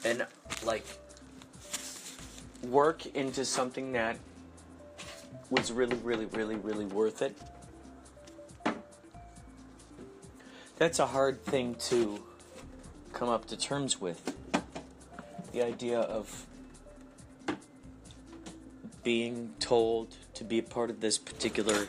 and 0.05 0.25
like 0.65 0.85
work 2.63 3.05
into 3.07 3.45
something 3.45 3.91
that 3.93 4.17
was 5.49 5.71
really, 5.71 5.97
really, 5.97 6.25
really, 6.25 6.55
really 6.55 6.85
worth 6.85 7.21
it. 7.21 7.35
That's 10.77 10.99
a 10.99 11.05
hard 11.05 11.43
thing 11.45 11.75
to 11.89 12.21
come 13.13 13.29
up 13.29 13.45
to 13.47 13.57
terms 13.57 14.01
with. 14.01 14.35
The 15.51 15.61
idea 15.61 15.99
of 15.99 16.45
being 19.03 19.53
told 19.59 20.15
to 20.33 20.43
be 20.43 20.59
a 20.59 20.63
part 20.63 20.89
of 20.89 21.01
this 21.01 21.17
particular 21.17 21.87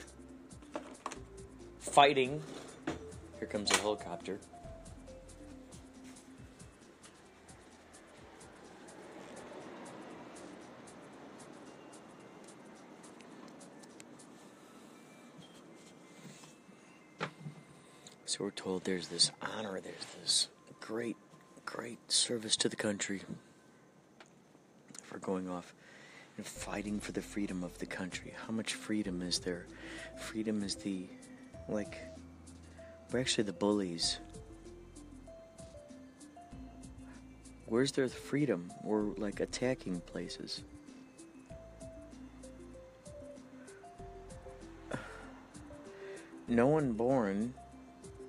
fighting. 1.78 2.42
Here 3.38 3.48
comes 3.48 3.70
a 3.70 3.76
helicopter. 3.78 4.38
So 18.34 18.42
we're 18.42 18.50
told 18.50 18.82
there's 18.82 19.06
this 19.06 19.30
honor, 19.40 19.78
there's 19.78 20.06
this 20.20 20.48
great, 20.80 21.16
great 21.64 22.00
service 22.10 22.56
to 22.56 22.68
the 22.68 22.74
country 22.74 23.22
for 25.04 25.18
going 25.18 25.48
off 25.48 25.72
and 26.36 26.44
fighting 26.44 26.98
for 26.98 27.12
the 27.12 27.22
freedom 27.22 27.62
of 27.62 27.78
the 27.78 27.86
country. 27.86 28.34
How 28.44 28.52
much 28.52 28.74
freedom 28.74 29.22
is 29.22 29.38
there? 29.38 29.66
Freedom 30.18 30.64
is 30.64 30.74
the, 30.74 31.06
like, 31.68 31.96
we're 33.12 33.20
actually 33.20 33.44
the 33.44 33.52
bullies. 33.52 34.18
Where's 37.66 37.92
their 37.92 38.08
freedom? 38.08 38.72
We're 38.82 39.14
like 39.16 39.38
attacking 39.38 40.00
places. 40.00 40.64
No 46.48 46.66
one 46.66 46.94
born 46.94 47.54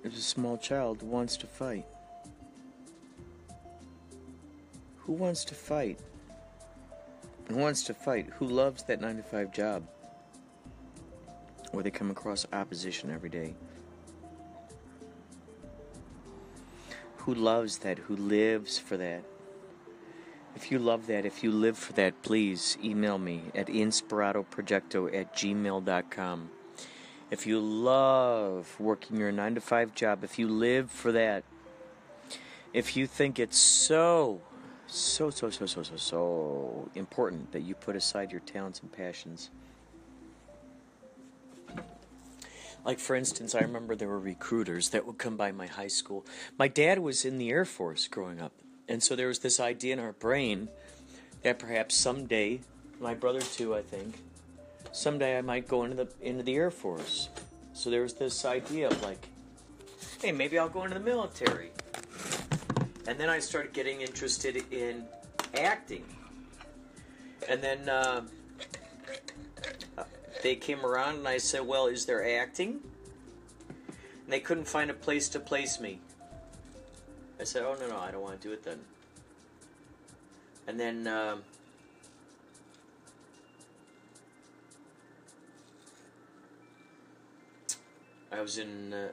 as 0.06 0.16
a 0.16 0.22
small 0.22 0.56
child 0.56 1.02
wants 1.02 1.36
to 1.38 1.46
fight. 1.46 1.84
Who 4.98 5.12
wants 5.12 5.44
to 5.46 5.54
fight? 5.54 5.98
Who 7.48 7.56
wants 7.56 7.82
to 7.84 7.94
fight? 7.94 8.28
Who 8.38 8.46
loves 8.46 8.84
that 8.84 9.00
9 9.00 9.16
to 9.16 9.22
5 9.22 9.52
job? 9.52 9.82
Where 11.72 11.82
they 11.82 11.90
come 11.90 12.10
across 12.10 12.46
opposition 12.52 13.10
every 13.10 13.28
day. 13.28 13.54
Who 17.18 17.34
loves 17.34 17.78
that? 17.78 17.98
Who 17.98 18.16
lives 18.16 18.78
for 18.78 18.96
that? 18.96 19.24
If 20.54 20.70
you 20.70 20.78
love 20.78 21.06
that, 21.08 21.26
if 21.26 21.42
you 21.42 21.50
live 21.50 21.76
for 21.76 21.92
that, 21.94 22.22
please 22.22 22.78
email 22.82 23.18
me 23.18 23.42
at 23.54 23.66
inspiratoprojecto 23.66 25.14
at 25.14 25.34
gmail.com. 25.34 26.50
If 27.30 27.46
you 27.46 27.58
love 27.58 28.76
working 28.78 29.16
your 29.16 29.32
9 29.32 29.56
to 29.56 29.60
5 29.60 29.94
job, 29.94 30.22
if 30.22 30.38
you 30.38 30.48
live 30.48 30.90
for 30.90 31.10
that, 31.12 31.42
if 32.72 32.96
you 32.96 33.06
think 33.06 33.38
it's 33.38 33.58
so, 33.58 34.40
so, 34.86 35.30
so, 35.30 35.50
so, 35.50 35.66
so, 35.66 35.82
so, 35.82 35.96
so 35.96 36.90
important 36.94 37.50
that 37.52 37.62
you 37.62 37.74
put 37.74 37.96
aside 37.96 38.30
your 38.30 38.42
talents 38.42 38.80
and 38.80 38.92
passions. 38.92 39.50
Like, 42.84 43.00
for 43.00 43.16
instance, 43.16 43.56
I 43.56 43.60
remember 43.60 43.96
there 43.96 44.06
were 44.06 44.20
recruiters 44.20 44.90
that 44.90 45.04
would 45.04 45.18
come 45.18 45.36
by 45.36 45.50
my 45.50 45.66
high 45.66 45.88
school. 45.88 46.24
My 46.56 46.68
dad 46.68 47.00
was 47.00 47.24
in 47.24 47.38
the 47.38 47.50
Air 47.50 47.64
Force 47.64 48.06
growing 48.06 48.40
up, 48.40 48.52
and 48.88 49.02
so 49.02 49.16
there 49.16 49.26
was 49.26 49.40
this 49.40 49.58
idea 49.58 49.94
in 49.94 49.98
our 49.98 50.12
brain 50.12 50.68
that 51.42 51.58
perhaps 51.58 51.96
someday, 51.96 52.60
my 53.00 53.14
brother 53.14 53.40
too, 53.40 53.74
I 53.74 53.82
think, 53.82 54.20
someday 54.96 55.36
I 55.36 55.42
might 55.42 55.68
go 55.68 55.84
into 55.84 55.96
the 55.96 56.08
into 56.22 56.42
the 56.42 56.54
Air 56.56 56.70
Force. 56.70 57.28
So 57.74 57.90
there 57.90 58.02
was 58.02 58.14
this 58.14 58.44
idea 58.44 58.88
of 58.88 59.02
like, 59.02 59.28
hey, 60.22 60.32
maybe 60.32 60.58
I'll 60.58 60.70
go 60.70 60.84
into 60.84 60.98
the 60.98 61.04
military. 61.04 61.70
And 63.06 63.20
then 63.20 63.28
I 63.28 63.38
started 63.38 63.72
getting 63.72 64.00
interested 64.00 64.64
in 64.72 65.04
acting. 65.54 66.04
And 67.48 67.62
then 67.62 67.88
uh, 67.88 68.22
they 70.42 70.56
came 70.56 70.84
around 70.84 71.16
and 71.16 71.28
I 71.28 71.38
said, 71.38 71.66
well, 71.66 71.86
is 71.86 72.06
there 72.06 72.40
acting? 72.40 72.80
And 73.88 74.32
they 74.32 74.40
couldn't 74.40 74.66
find 74.66 74.90
a 74.90 74.94
place 74.94 75.28
to 75.28 75.40
place 75.40 75.78
me. 75.78 76.00
I 77.38 77.44
said, 77.44 77.62
oh, 77.62 77.76
no, 77.78 77.88
no, 77.88 77.98
I 77.98 78.10
don't 78.10 78.22
want 78.22 78.40
to 78.40 78.48
do 78.48 78.52
it 78.54 78.64
then. 78.64 78.80
And 80.66 80.80
then. 80.80 81.06
Uh, 81.06 81.36
I 88.32 88.40
was 88.40 88.58
in 88.58 88.92
uh, 88.92 89.08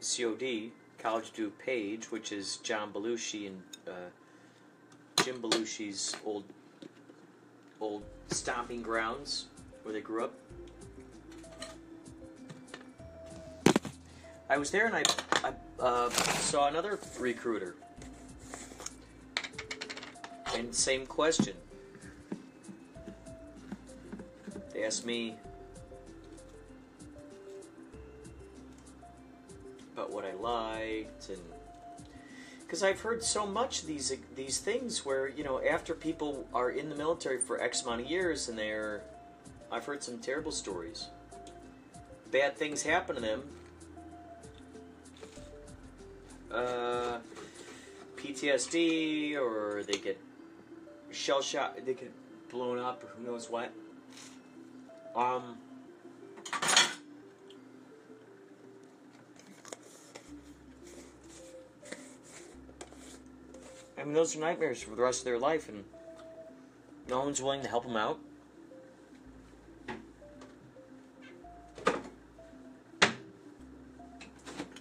COD, 0.00 0.70
College 0.98 1.32
Du 1.32 1.50
Page, 1.50 2.10
which 2.10 2.32
is 2.32 2.58
John 2.58 2.92
Belushi 2.92 3.46
and 3.46 3.62
uh, 3.88 5.22
Jim 5.22 5.40
Belushi's 5.40 6.14
old 6.24 6.44
old 7.80 8.02
stomping 8.28 8.82
grounds 8.82 9.46
where 9.82 9.92
they 9.92 10.00
grew 10.00 10.24
up. 10.24 10.34
I 14.48 14.58
was 14.58 14.70
there 14.70 14.86
and 14.86 14.94
I, 14.94 15.02
I 15.42 15.52
uh, 15.82 16.10
saw 16.10 16.68
another 16.68 16.98
recruiter. 17.18 17.74
And 20.54 20.74
same 20.74 21.06
question. 21.06 21.54
They 24.72 24.84
asked 24.84 25.04
me 25.04 25.34
about 29.94 30.12
what 30.12 30.24
I 30.24 30.32
liked 30.34 31.28
and 31.30 31.38
because 32.60 32.82
I've 32.82 33.00
heard 33.00 33.22
so 33.22 33.46
much 33.46 33.86
these 33.86 34.12
these 34.34 34.58
things 34.58 35.04
where 35.06 35.28
you 35.28 35.44
know 35.44 35.62
after 35.62 35.94
people 35.94 36.46
are 36.52 36.70
in 36.70 36.88
the 36.88 36.96
military 36.96 37.38
for 37.38 37.60
X 37.60 37.82
amount 37.82 38.02
of 38.02 38.10
years 38.10 38.48
and 38.48 38.58
they're 38.58 39.02
I've 39.70 39.84
heard 39.84 40.02
some 40.02 40.18
terrible 40.18 40.52
stories. 40.52 41.08
Bad 42.30 42.56
things 42.56 42.82
happen 42.82 43.16
to 43.16 43.20
them. 43.20 43.42
Uh, 46.50 47.18
PTSD 48.16 49.36
or 49.36 49.82
they 49.82 49.98
get 49.98 50.20
shell 51.10 51.42
shot, 51.42 51.76
they 51.84 51.94
get 51.94 52.12
blown 52.50 52.78
up 52.78 53.02
or 53.02 53.08
who 53.08 53.24
knows 53.24 53.50
what. 53.50 53.72
Um, 55.16 55.56
I 64.04 64.06
mean, 64.06 64.12
those 64.16 64.36
are 64.36 64.40
nightmares 64.40 64.82
for 64.82 64.94
the 64.94 65.00
rest 65.00 65.20
of 65.20 65.24
their 65.24 65.38
life, 65.38 65.70
and 65.70 65.82
no 67.08 67.20
one's 67.20 67.40
willing 67.40 67.62
to 67.62 67.68
help 67.68 67.84
them 67.84 67.96
out. 67.96 68.18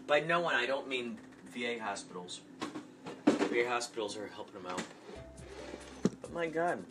By 0.06 0.20
no 0.20 0.42
one, 0.42 0.56
I 0.56 0.66
don't 0.66 0.90
mean 0.90 1.18
VA 1.56 1.82
hospitals. 1.82 2.42
VA 3.26 3.66
hospitals 3.66 4.18
are 4.18 4.28
helping 4.28 4.62
them 4.62 4.70
out. 4.70 4.84
But 6.22 6.34
my 6.34 6.48
God, 6.48 6.84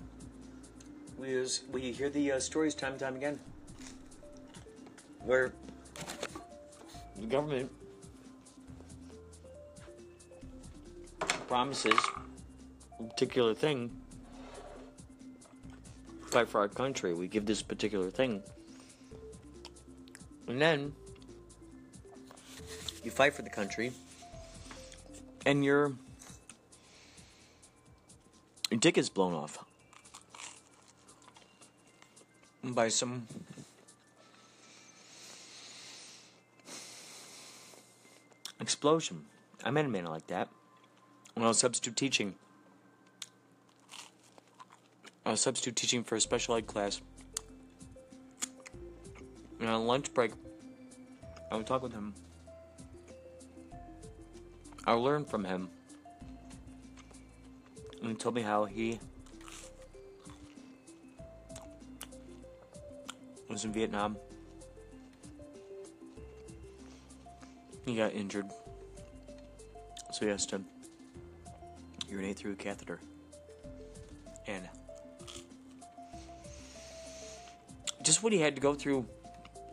we 1.18 1.47
we 1.71 1.92
hear 1.92 2.09
the 2.09 2.33
uh, 2.33 2.40
stories 2.40 2.75
time 2.75 2.92
and 2.92 3.01
time 3.01 3.14
again, 3.14 3.38
where 5.21 5.53
the 7.21 7.27
government 7.27 7.71
promises 11.53 12.01
a 12.99 13.03
particular 13.03 13.53
thing. 13.53 13.91
Fight 16.31 16.49
for 16.49 16.62
our 16.62 16.69
country. 16.69 17.12
We 17.12 17.29
give 17.29 17.45
this 17.45 17.61
particular 17.61 18.11
thing. 18.11 18.43
And 20.49 20.62
then 20.62 20.95
you 23.05 23.11
fight 23.11 23.35
for 23.35 23.43
the 23.43 23.51
country. 23.51 23.93
And 25.45 25.62
your 25.62 25.93
dick 28.71 28.97
is 28.97 29.11
blown 29.11 29.35
off 29.35 29.59
by 32.65 32.88
some 32.88 33.27
explosion. 38.59 39.27
I 39.62 39.71
met 39.71 39.85
a 39.85 39.88
man 39.91 40.07
like 40.07 40.29
that 40.29 40.49
when 41.35 41.45
I 41.45 41.49
was 41.49 41.59
substitute 41.59 41.97
teaching. 41.97 42.35
I 45.25 45.31
was 45.31 45.40
substitute 45.40 45.77
teaching 45.77 46.05
for 46.05 46.16
a 46.16 46.21
special 46.21 46.57
ed 46.57 46.66
class. 46.66 47.01
And 49.61 49.68
on 49.68 49.87
lunch 49.87 50.12
break, 50.12 50.33
I 51.51 51.57
would 51.57 51.66
talk 51.66 51.83
with 51.83 51.92
him. 51.92 52.14
I 54.85 54.92
learned 54.92 55.29
from 55.29 55.45
him. 55.45 55.68
And 58.01 58.11
he 58.11 58.16
told 58.16 58.35
me 58.35 58.42
how 58.42 58.64
he 58.64 58.99
was 63.49 63.64
in 63.64 63.73
Vietnam. 63.73 64.16
He 67.85 67.97
got 67.97 68.12
injured. 68.12 68.51
So 70.12 70.27
he 70.27 70.29
has 70.29 70.47
to 70.47 70.62
urinate 72.12 72.37
through 72.37 72.53
a 72.53 72.57
catheter. 72.57 73.01
And 74.46 74.68
just 78.03 78.22
what 78.22 78.33
he 78.33 78.40
had 78.40 78.55
to 78.55 78.61
go 78.61 78.75
through 78.75 79.07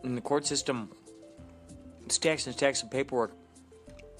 in 0.04 0.16
the 0.16 0.22
court 0.22 0.46
system, 0.46 0.90
stacks 2.08 2.48
and 2.48 2.56
stacks 2.56 2.82
of 2.82 2.90
paperwork 2.90 3.34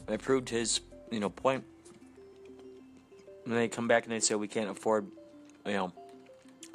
that 0.08 0.22
proved 0.22 0.50
his, 0.50 0.82
you 1.12 1.20
know, 1.20 1.30
point. 1.30 1.64
And 3.46 3.56
they 3.56 3.68
come 3.68 3.88
back 3.88 4.04
and 4.04 4.12
they 4.12 4.20
say 4.20 4.36
we 4.36 4.48
can't 4.48 4.70
afford, 4.70 5.08
you 5.66 5.74
know, 5.74 5.94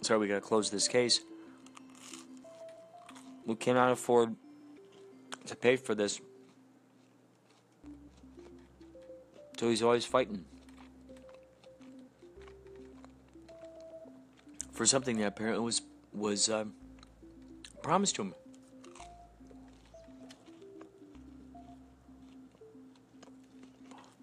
sorry, 0.03 0.21
we 0.21 0.29
got 0.29 0.37
to 0.37 0.41
close 0.41 0.71
this 0.71 0.89
case. 0.89 1.21
We 3.45 3.55
cannot 3.55 3.93
afford 3.93 4.35
to 5.47 5.55
pay 5.55 5.77
for 5.77 5.95
this. 5.95 6.21
So 9.59 9.69
he's 9.69 9.83
always 9.83 10.07
fighting 10.07 10.45
for 14.75 14.85
something 14.85 15.17
that 15.19 15.27
apparently 15.27 15.65
was 15.65 15.83
was 16.13 16.49
um, 16.51 16.75
promised 17.83 18.17
to 18.17 18.23
him. 18.23 18.35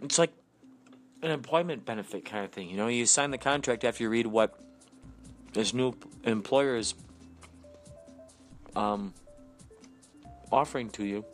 It's 0.04 0.18
like 0.18 0.32
an 1.22 1.32
employment 1.32 1.86
benefit 1.86 2.26
kind 2.26 2.44
of 2.44 2.52
thing. 2.52 2.70
You 2.70 2.78
know, 2.78 2.88
you 2.88 3.06
sign 3.06 3.32
the 3.32 3.38
contract 3.38 3.84
after 3.84 4.04
you 4.04 4.10
read 4.10 4.28
what 4.28 4.60
this 5.54 5.74
new 5.74 5.94
employer 6.24 6.76
is 6.76 6.96
um, 8.76 9.14
offering 10.52 10.90
to 10.92 11.06
you. 11.06 11.26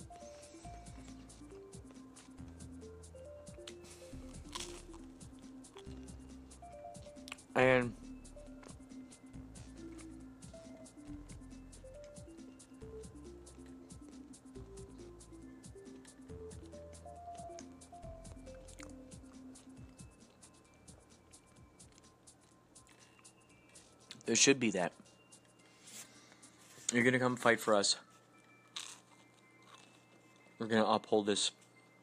Should 24.47 24.61
be 24.61 24.71
that. 24.71 24.93
You're 26.93 27.03
going 27.03 27.11
to 27.11 27.19
come 27.19 27.35
fight 27.35 27.59
for 27.59 27.75
us. 27.75 27.97
We're 30.57 30.67
going 30.67 30.81
to 30.81 30.87
uphold 30.87 31.25
this 31.25 31.51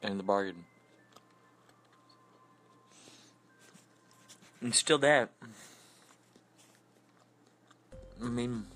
and 0.03 0.19
the 0.19 0.25
bargain. 0.25 0.67
And 4.61 4.75
still 4.75 4.99
that. 4.99 5.31
I 8.23 8.27
mean, 8.29 8.67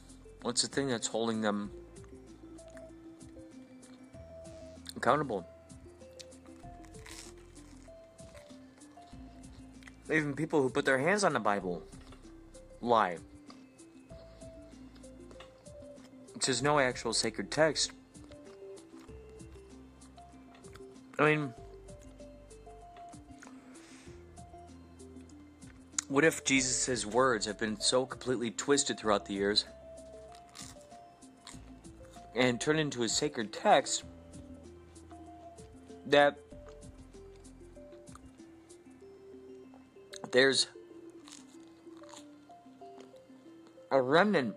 what's 0.41 0.63
the 0.63 0.69
thing 0.69 0.89
that's 0.89 1.09
holding 1.09 1.43
them 1.43 1.71
accountable? 4.97 5.47
Even 10.11 10.33
people 10.35 10.63
who 10.63 10.71
put 10.71 10.87
their 10.87 10.97
hands 10.97 11.23
on 11.23 11.35
the 11.35 11.41
Bible 11.41 11.83
lie. 12.81 13.19
There's 16.45 16.63
no 16.63 16.79
actual 16.79 17.13
sacred 17.13 17.51
text. 17.51 17.93
I 21.19 21.25
mean, 21.25 21.53
what 26.09 26.25
if 26.25 26.45
Jesus' 26.45 27.05
words 27.05 27.45
have 27.47 27.59
been 27.59 27.81
so 27.81 28.07
completely 28.07 28.51
twisted 28.51 28.99
throughout 28.99 29.27
the 29.27 29.35
years 29.35 29.65
and 32.35 32.61
turned 32.61 32.81
into 32.81 33.03
a 33.03 33.09
sacred 33.09 33.53
text 33.53 34.05
that 36.07 36.39
there's 40.31 40.69
a 43.91 44.01
remnant 44.01 44.55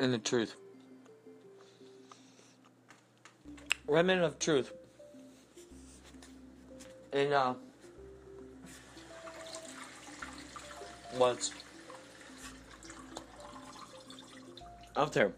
in 0.00 0.10
the 0.10 0.18
truth. 0.18 0.56
Remnant 3.86 4.22
of 4.22 4.38
truth. 4.38 4.72
And 7.12 7.32
uh 7.32 7.54
what's 11.16 11.52
out 14.96 15.12
there. 15.12 15.32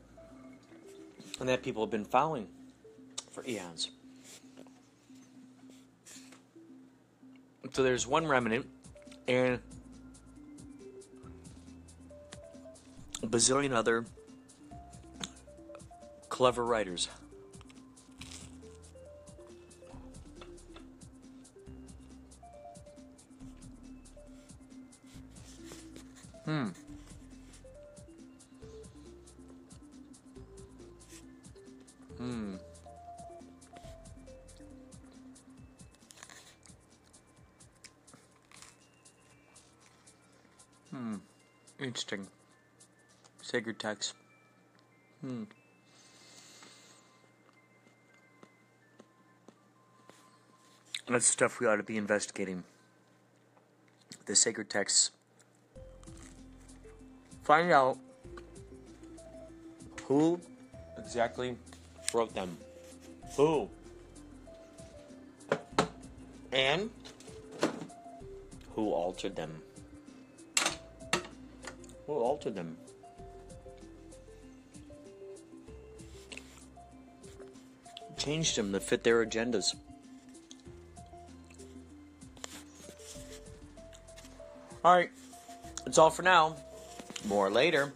And 1.41 1.49
that 1.49 1.63
people 1.63 1.83
have 1.83 1.91
been 1.91 2.05
following 2.05 2.47
for 3.33 3.45
eons. 3.45 3.91
So 7.73 7.83
there's 7.83 8.07
one 8.07 8.27
remnant 8.27 8.67
and 9.27 9.59
a 13.23 13.27
bazillion 13.27 13.73
other 13.73 14.05
clever 16.43 16.65
writers. 16.65 17.09
Hmm. 26.45 26.67
Hmm. 32.19 32.55
Hmm. 40.91 41.15
Interesting. 41.79 42.27
Sacred 43.43 43.79
text. 43.79 44.15
That's 51.13 51.27
stuff 51.27 51.61
we 51.61 51.67
ought 51.67 51.77
to 51.77 51.83
be 51.83 51.99
investigating. 51.99 52.65
The 54.25 54.35
sacred 54.35 54.71
texts. 54.71 55.11
Find 57.43 57.71
out 57.71 57.99
who 60.05 60.41
exactly 60.97 61.59
wrote 62.15 62.35
them. 62.35 62.57
Who? 63.37 63.69
And 66.51 66.89
who 68.75 68.93
altered 68.93 69.37
them. 69.37 69.61
Who 72.07 72.15
altered 72.15 72.55
them? 72.55 72.79
Changed 78.17 78.57
them 78.57 78.73
to 78.73 78.81
fit 78.81 79.05
their 79.05 79.27
agendas. 79.27 79.75
All 84.85 84.97
right, 84.97 85.11
that's 85.85 85.97
all 85.97 86.11
for 86.11 86.23
now. 86.23 86.57
More 87.29 87.49
later. 87.51 87.93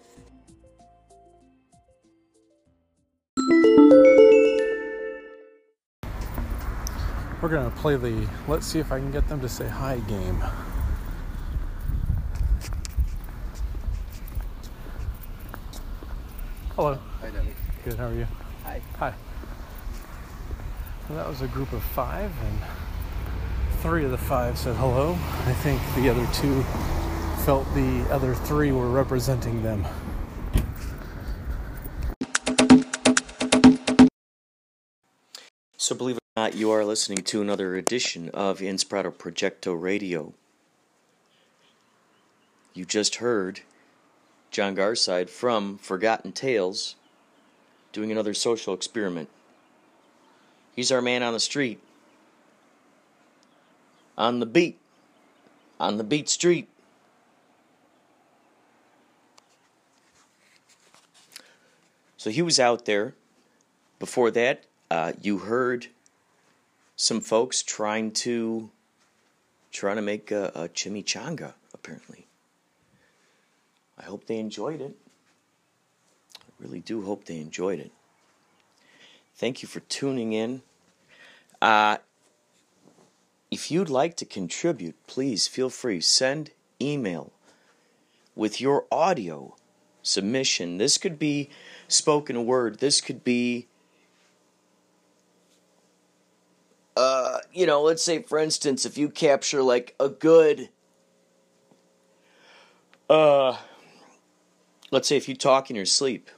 We're 7.42 7.48
gonna 7.48 7.72
play 7.76 7.96
the 7.96 8.28
let's 8.46 8.66
see 8.66 8.78
if 8.78 8.92
I 8.92 9.00
can 9.00 9.10
get 9.10 9.28
them 9.28 9.40
to 9.40 9.48
say 9.48 9.66
hi 9.66 9.98
game. 10.00 10.40
Hello. 16.76 16.98
Hi, 17.20 17.30
Denny. 17.30 17.50
Good, 17.84 17.94
how 17.94 18.06
are 18.06 18.14
you? 18.14 18.26
Hi. 18.62 18.80
Hi. 18.98 19.14
Well, 21.08 21.18
that 21.18 21.26
was 21.26 21.40
a 21.40 21.48
group 21.48 21.72
of 21.72 21.82
five, 21.82 22.30
and 22.44 22.58
three 23.76 24.04
of 24.04 24.10
the 24.10 24.18
five 24.18 24.58
said 24.58 24.76
hello. 24.76 25.12
I 25.12 25.52
think 25.52 25.80
the 25.94 26.08
other 26.08 26.26
two 26.32 26.62
felt 27.44 27.66
the 27.74 28.06
other 28.10 28.34
three 28.34 28.72
were 28.72 28.88
representing 28.88 29.62
them. 29.62 29.86
So, 35.76 35.94
believe 35.94 36.16
it 36.16 36.22
or 36.36 36.42
not, 36.42 36.54
you 36.56 36.70
are 36.72 36.84
listening 36.84 37.18
to 37.18 37.40
another 37.40 37.76
edition 37.76 38.30
of 38.30 38.58
Inspirato 38.58 39.12
Projecto 39.12 39.80
Radio. 39.80 40.34
You 42.74 42.84
just 42.84 43.16
heard 43.16 43.60
John 44.50 44.74
Garside 44.74 45.28
from 45.28 45.78
Forgotten 45.78 46.32
Tales 46.32 46.96
doing 47.92 48.10
another 48.10 48.34
social 48.34 48.74
experiment. 48.74 49.28
He's 50.74 50.90
our 50.90 51.00
man 51.00 51.22
on 51.22 51.32
the 51.32 51.40
street, 51.40 51.78
on 54.16 54.40
the 54.40 54.46
beat, 54.46 54.78
on 55.78 55.96
the 55.98 56.04
beat 56.04 56.28
street. 56.28 56.68
So 62.16 62.30
he 62.30 62.42
was 62.42 62.58
out 62.58 62.86
there. 62.86 63.14
Before 63.98 64.30
that, 64.32 64.64
uh, 64.90 65.12
you 65.22 65.38
heard 65.38 65.86
some 66.96 67.20
folks 67.20 67.62
trying 67.62 68.10
to 68.12 68.70
trying 69.70 69.96
to 69.96 70.02
make 70.02 70.30
a, 70.30 70.50
a 70.54 70.68
chimichanga. 70.68 71.54
Apparently, 71.72 72.26
I 73.98 74.04
hope 74.04 74.26
they 74.26 74.38
enjoyed 74.38 74.80
it. 74.80 74.96
I 76.36 76.50
really 76.58 76.80
do 76.80 77.02
hope 77.02 77.24
they 77.24 77.38
enjoyed 77.38 77.78
it. 77.78 77.92
Thank 79.36 79.62
you 79.62 79.68
for 79.68 79.80
tuning 79.80 80.32
in. 80.32 80.62
Uh, 81.60 81.98
if 83.56 83.70
you'd 83.70 83.88
like 83.88 84.14
to 84.16 84.26
contribute, 84.26 84.94
please 85.06 85.48
feel 85.48 85.70
free. 85.70 85.98
Send 85.98 86.50
email 86.78 87.32
with 88.34 88.60
your 88.60 88.84
audio 88.92 89.56
submission. 90.02 90.76
This 90.76 90.98
could 90.98 91.18
be 91.18 91.48
spoken 91.88 92.44
word. 92.44 92.80
This 92.80 93.00
could 93.00 93.24
be, 93.24 93.66
uh, 96.98 97.38
you 97.50 97.64
know, 97.64 97.80
let's 97.82 98.02
say, 98.02 98.20
for 98.20 98.38
instance, 98.38 98.84
if 98.84 98.98
you 98.98 99.08
capture 99.08 99.62
like 99.62 99.94
a 99.98 100.10
good, 100.10 100.68
uh, 103.08 103.56
let's 104.90 105.08
say 105.08 105.16
if 105.16 105.30
you 105.30 105.34
talk 105.34 105.70
in 105.70 105.76
your 105.76 105.86
sleep 105.86 106.28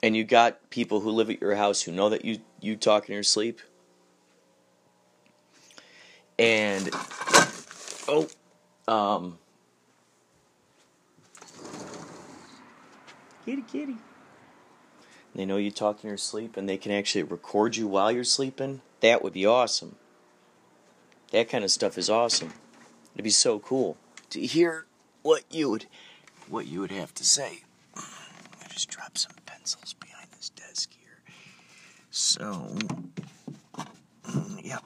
and 0.00 0.16
you 0.16 0.22
got 0.22 0.70
people 0.70 1.00
who 1.00 1.10
live 1.10 1.28
at 1.28 1.40
your 1.40 1.56
house 1.56 1.82
who 1.82 1.90
know 1.90 2.08
that 2.08 2.24
you, 2.24 2.38
you 2.60 2.76
talk 2.76 3.08
in 3.08 3.14
your 3.14 3.24
sleep 3.24 3.60
and 6.38 6.90
oh 8.08 8.28
um 8.88 9.38
kitty 13.44 13.62
kitty. 13.70 13.96
they 15.34 15.44
know 15.44 15.56
you 15.56 15.70
talk 15.70 16.02
in 16.02 16.08
your 16.08 16.16
sleep 16.16 16.56
and 16.56 16.68
they 16.68 16.76
can 16.76 16.92
actually 16.92 17.22
record 17.22 17.76
you 17.76 17.86
while 17.86 18.10
you're 18.10 18.24
sleeping. 18.24 18.80
That 19.00 19.22
would 19.22 19.32
be 19.34 19.46
awesome. 19.46 19.96
That 21.30 21.48
kind 21.48 21.64
of 21.64 21.70
stuff 21.70 21.98
is 21.98 22.08
awesome. 22.08 22.52
It'd 23.14 23.24
be 23.24 23.30
so 23.30 23.58
cool 23.58 23.96
to 24.30 24.40
hear 24.40 24.86
what 25.22 25.44
you 25.50 25.70
would 25.70 25.86
what 26.48 26.66
you 26.66 26.80
would 26.80 26.90
have 26.90 27.14
to 27.14 27.24
say. 27.24 27.62
I 27.96 28.68
just 28.70 28.88
dropped 28.88 29.18
some 29.18 29.32
pencils 29.46 29.94
behind 29.94 30.28
this 30.36 30.50
desk 30.50 30.90
here. 30.98 31.22
So 32.10 32.76
yeah 34.62 34.78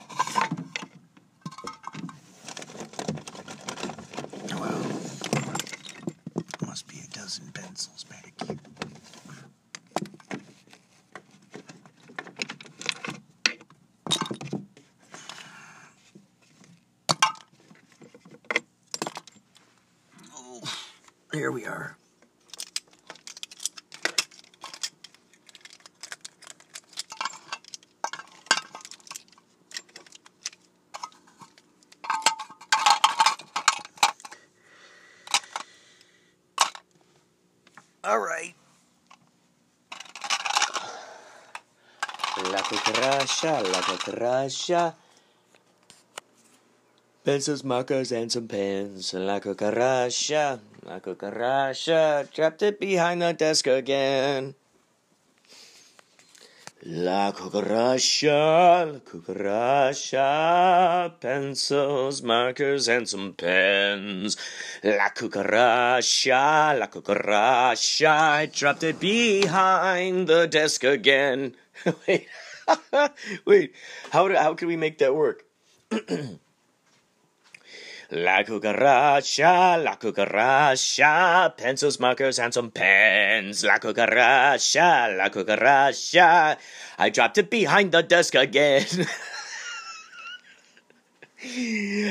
markers 7.28 7.40
and 7.44 7.54
pencils 7.54 8.04
back. 8.04 8.32
Oh, 20.34 20.62
there 21.32 21.52
we 21.52 21.66
are. 21.66 21.97
La 43.00 43.18
cucaracha, 43.20 44.70
la. 44.70 44.92
Pencils, 47.24 47.62
markers, 47.62 48.10
and 48.10 48.32
some 48.32 48.48
pens. 48.48 49.14
La 49.14 49.38
cucaracha, 49.38 50.58
la 50.82 50.98
cucaracha. 50.98 52.28
Trapped 52.32 52.62
it 52.62 52.80
behind 52.80 53.22
the 53.22 53.32
desk 53.34 53.68
again. 53.68 54.54
La 56.82 57.32
cucaracha, 57.32 58.84
la 58.86 59.00
cucaracha, 59.00 60.20
pencils, 61.20 62.22
markers, 62.22 62.88
and 62.88 63.08
some 63.08 63.32
pens. 63.34 64.36
La 64.82 65.10
cucaracha, 65.10 66.78
la 66.78 66.86
cucaracha, 66.86 68.08
I 68.08 68.46
dropped 68.46 68.82
it 68.82 68.98
behind 68.98 70.26
the 70.26 70.46
desk 70.46 70.82
again. 70.84 71.54
Wait, 72.06 72.26
Wait, 73.44 73.74
how 74.10 74.28
do, 74.28 74.34
how 74.34 74.54
can 74.54 74.68
we 74.68 74.76
make 74.76 74.98
that 74.98 75.14
work? 75.14 75.44
La 78.10 78.42
cucaracha, 78.42 79.76
la 79.84 79.98
cucaracha, 79.98 81.54
pencils, 81.54 82.00
markers, 82.00 82.38
and 82.38 82.54
some 82.54 82.70
pens. 82.70 83.64
La 83.64 83.78
cucaracha, 83.78 85.14
la 85.14 85.28
cucaracha. 85.28 86.56
I 86.98 87.10
dropped 87.10 87.36
it 87.36 87.50
behind 87.50 87.92
the 87.92 88.02
desk 88.02 88.34
again. 88.34 88.86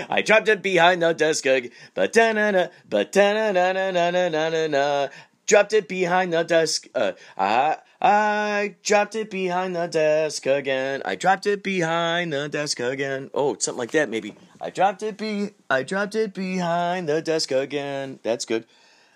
I 0.07 0.21
dropped 0.23 0.49
it 0.49 0.61
behind 0.61 1.01
the 1.01 1.13
desk 1.13 1.47
again. 1.47 1.71
But 1.95 2.13
da 2.13 2.31
na 2.31 2.51
na, 2.51 2.67
but 2.87 3.15
na 3.15 3.51
na 3.51 3.73
na 3.73 3.89
na 3.89 4.11
na 4.11 4.29
na 4.29 4.67
na. 4.67 5.07
Dropped 5.47 5.73
it 5.73 5.87
behind 5.87 6.31
the 6.31 6.43
desk. 6.43 6.87
Uh, 6.93 7.13
uh, 7.35 7.77
I 7.99 8.75
dropped 8.83 9.15
it 9.15 9.31
behind 9.31 9.75
the 9.75 9.87
desk 9.87 10.45
again. 10.45 11.01
I 11.03 11.15
dropped 11.15 11.47
it 11.47 11.63
behind 11.63 12.31
the 12.31 12.47
desk 12.47 12.79
again. 12.79 13.31
Oh, 13.33 13.57
something 13.57 13.79
like 13.79 13.91
that 13.91 14.09
maybe. 14.09 14.35
I 14.61 14.69
dropped 14.69 15.01
it 15.01 15.17
be 15.17 15.55
I 15.67 15.81
dropped 15.81 16.13
it 16.13 16.33
behind 16.33 17.09
the 17.09 17.23
desk 17.23 17.51
again. 17.51 18.19
That's 18.21 18.45
good. 18.45 18.65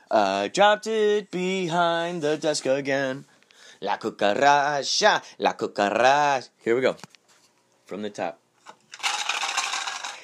I 0.09 0.47
dropped 0.47 0.87
it 0.87 1.29
behind 1.29 2.23
the 2.23 2.37
desk 2.37 2.65
again. 2.65 3.25
La 3.81 3.97
cucaracha, 3.97 5.21
la 5.37 5.53
cucaracha. 5.53 6.49
Here 6.63 6.75
we 6.75 6.81
go. 6.81 6.95
From 7.85 8.01
the 8.01 8.09
top. 8.09 8.40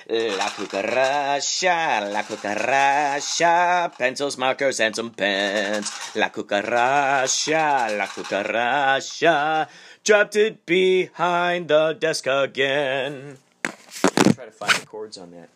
La 0.09 0.47
cucaracha, 0.47 2.09
la 2.09 2.23
cucaracha, 2.23 3.91
pencils, 3.97 4.37
markers, 4.37 4.79
and 4.79 4.95
some 4.95 5.09
pens. 5.11 5.91
La 6.15 6.29
cucaracha, 6.29 7.89
la 7.97 8.07
cucaracha, 8.07 9.67
dropped 10.05 10.37
it 10.37 10.65
behind 10.65 11.67
the 11.67 11.91
desk 11.99 12.25
again. 12.25 13.37
Try 14.33 14.45
to 14.45 14.51
find 14.51 14.71
the 14.71 14.85
chords 14.85 15.17
on 15.17 15.31
that. 15.31 15.49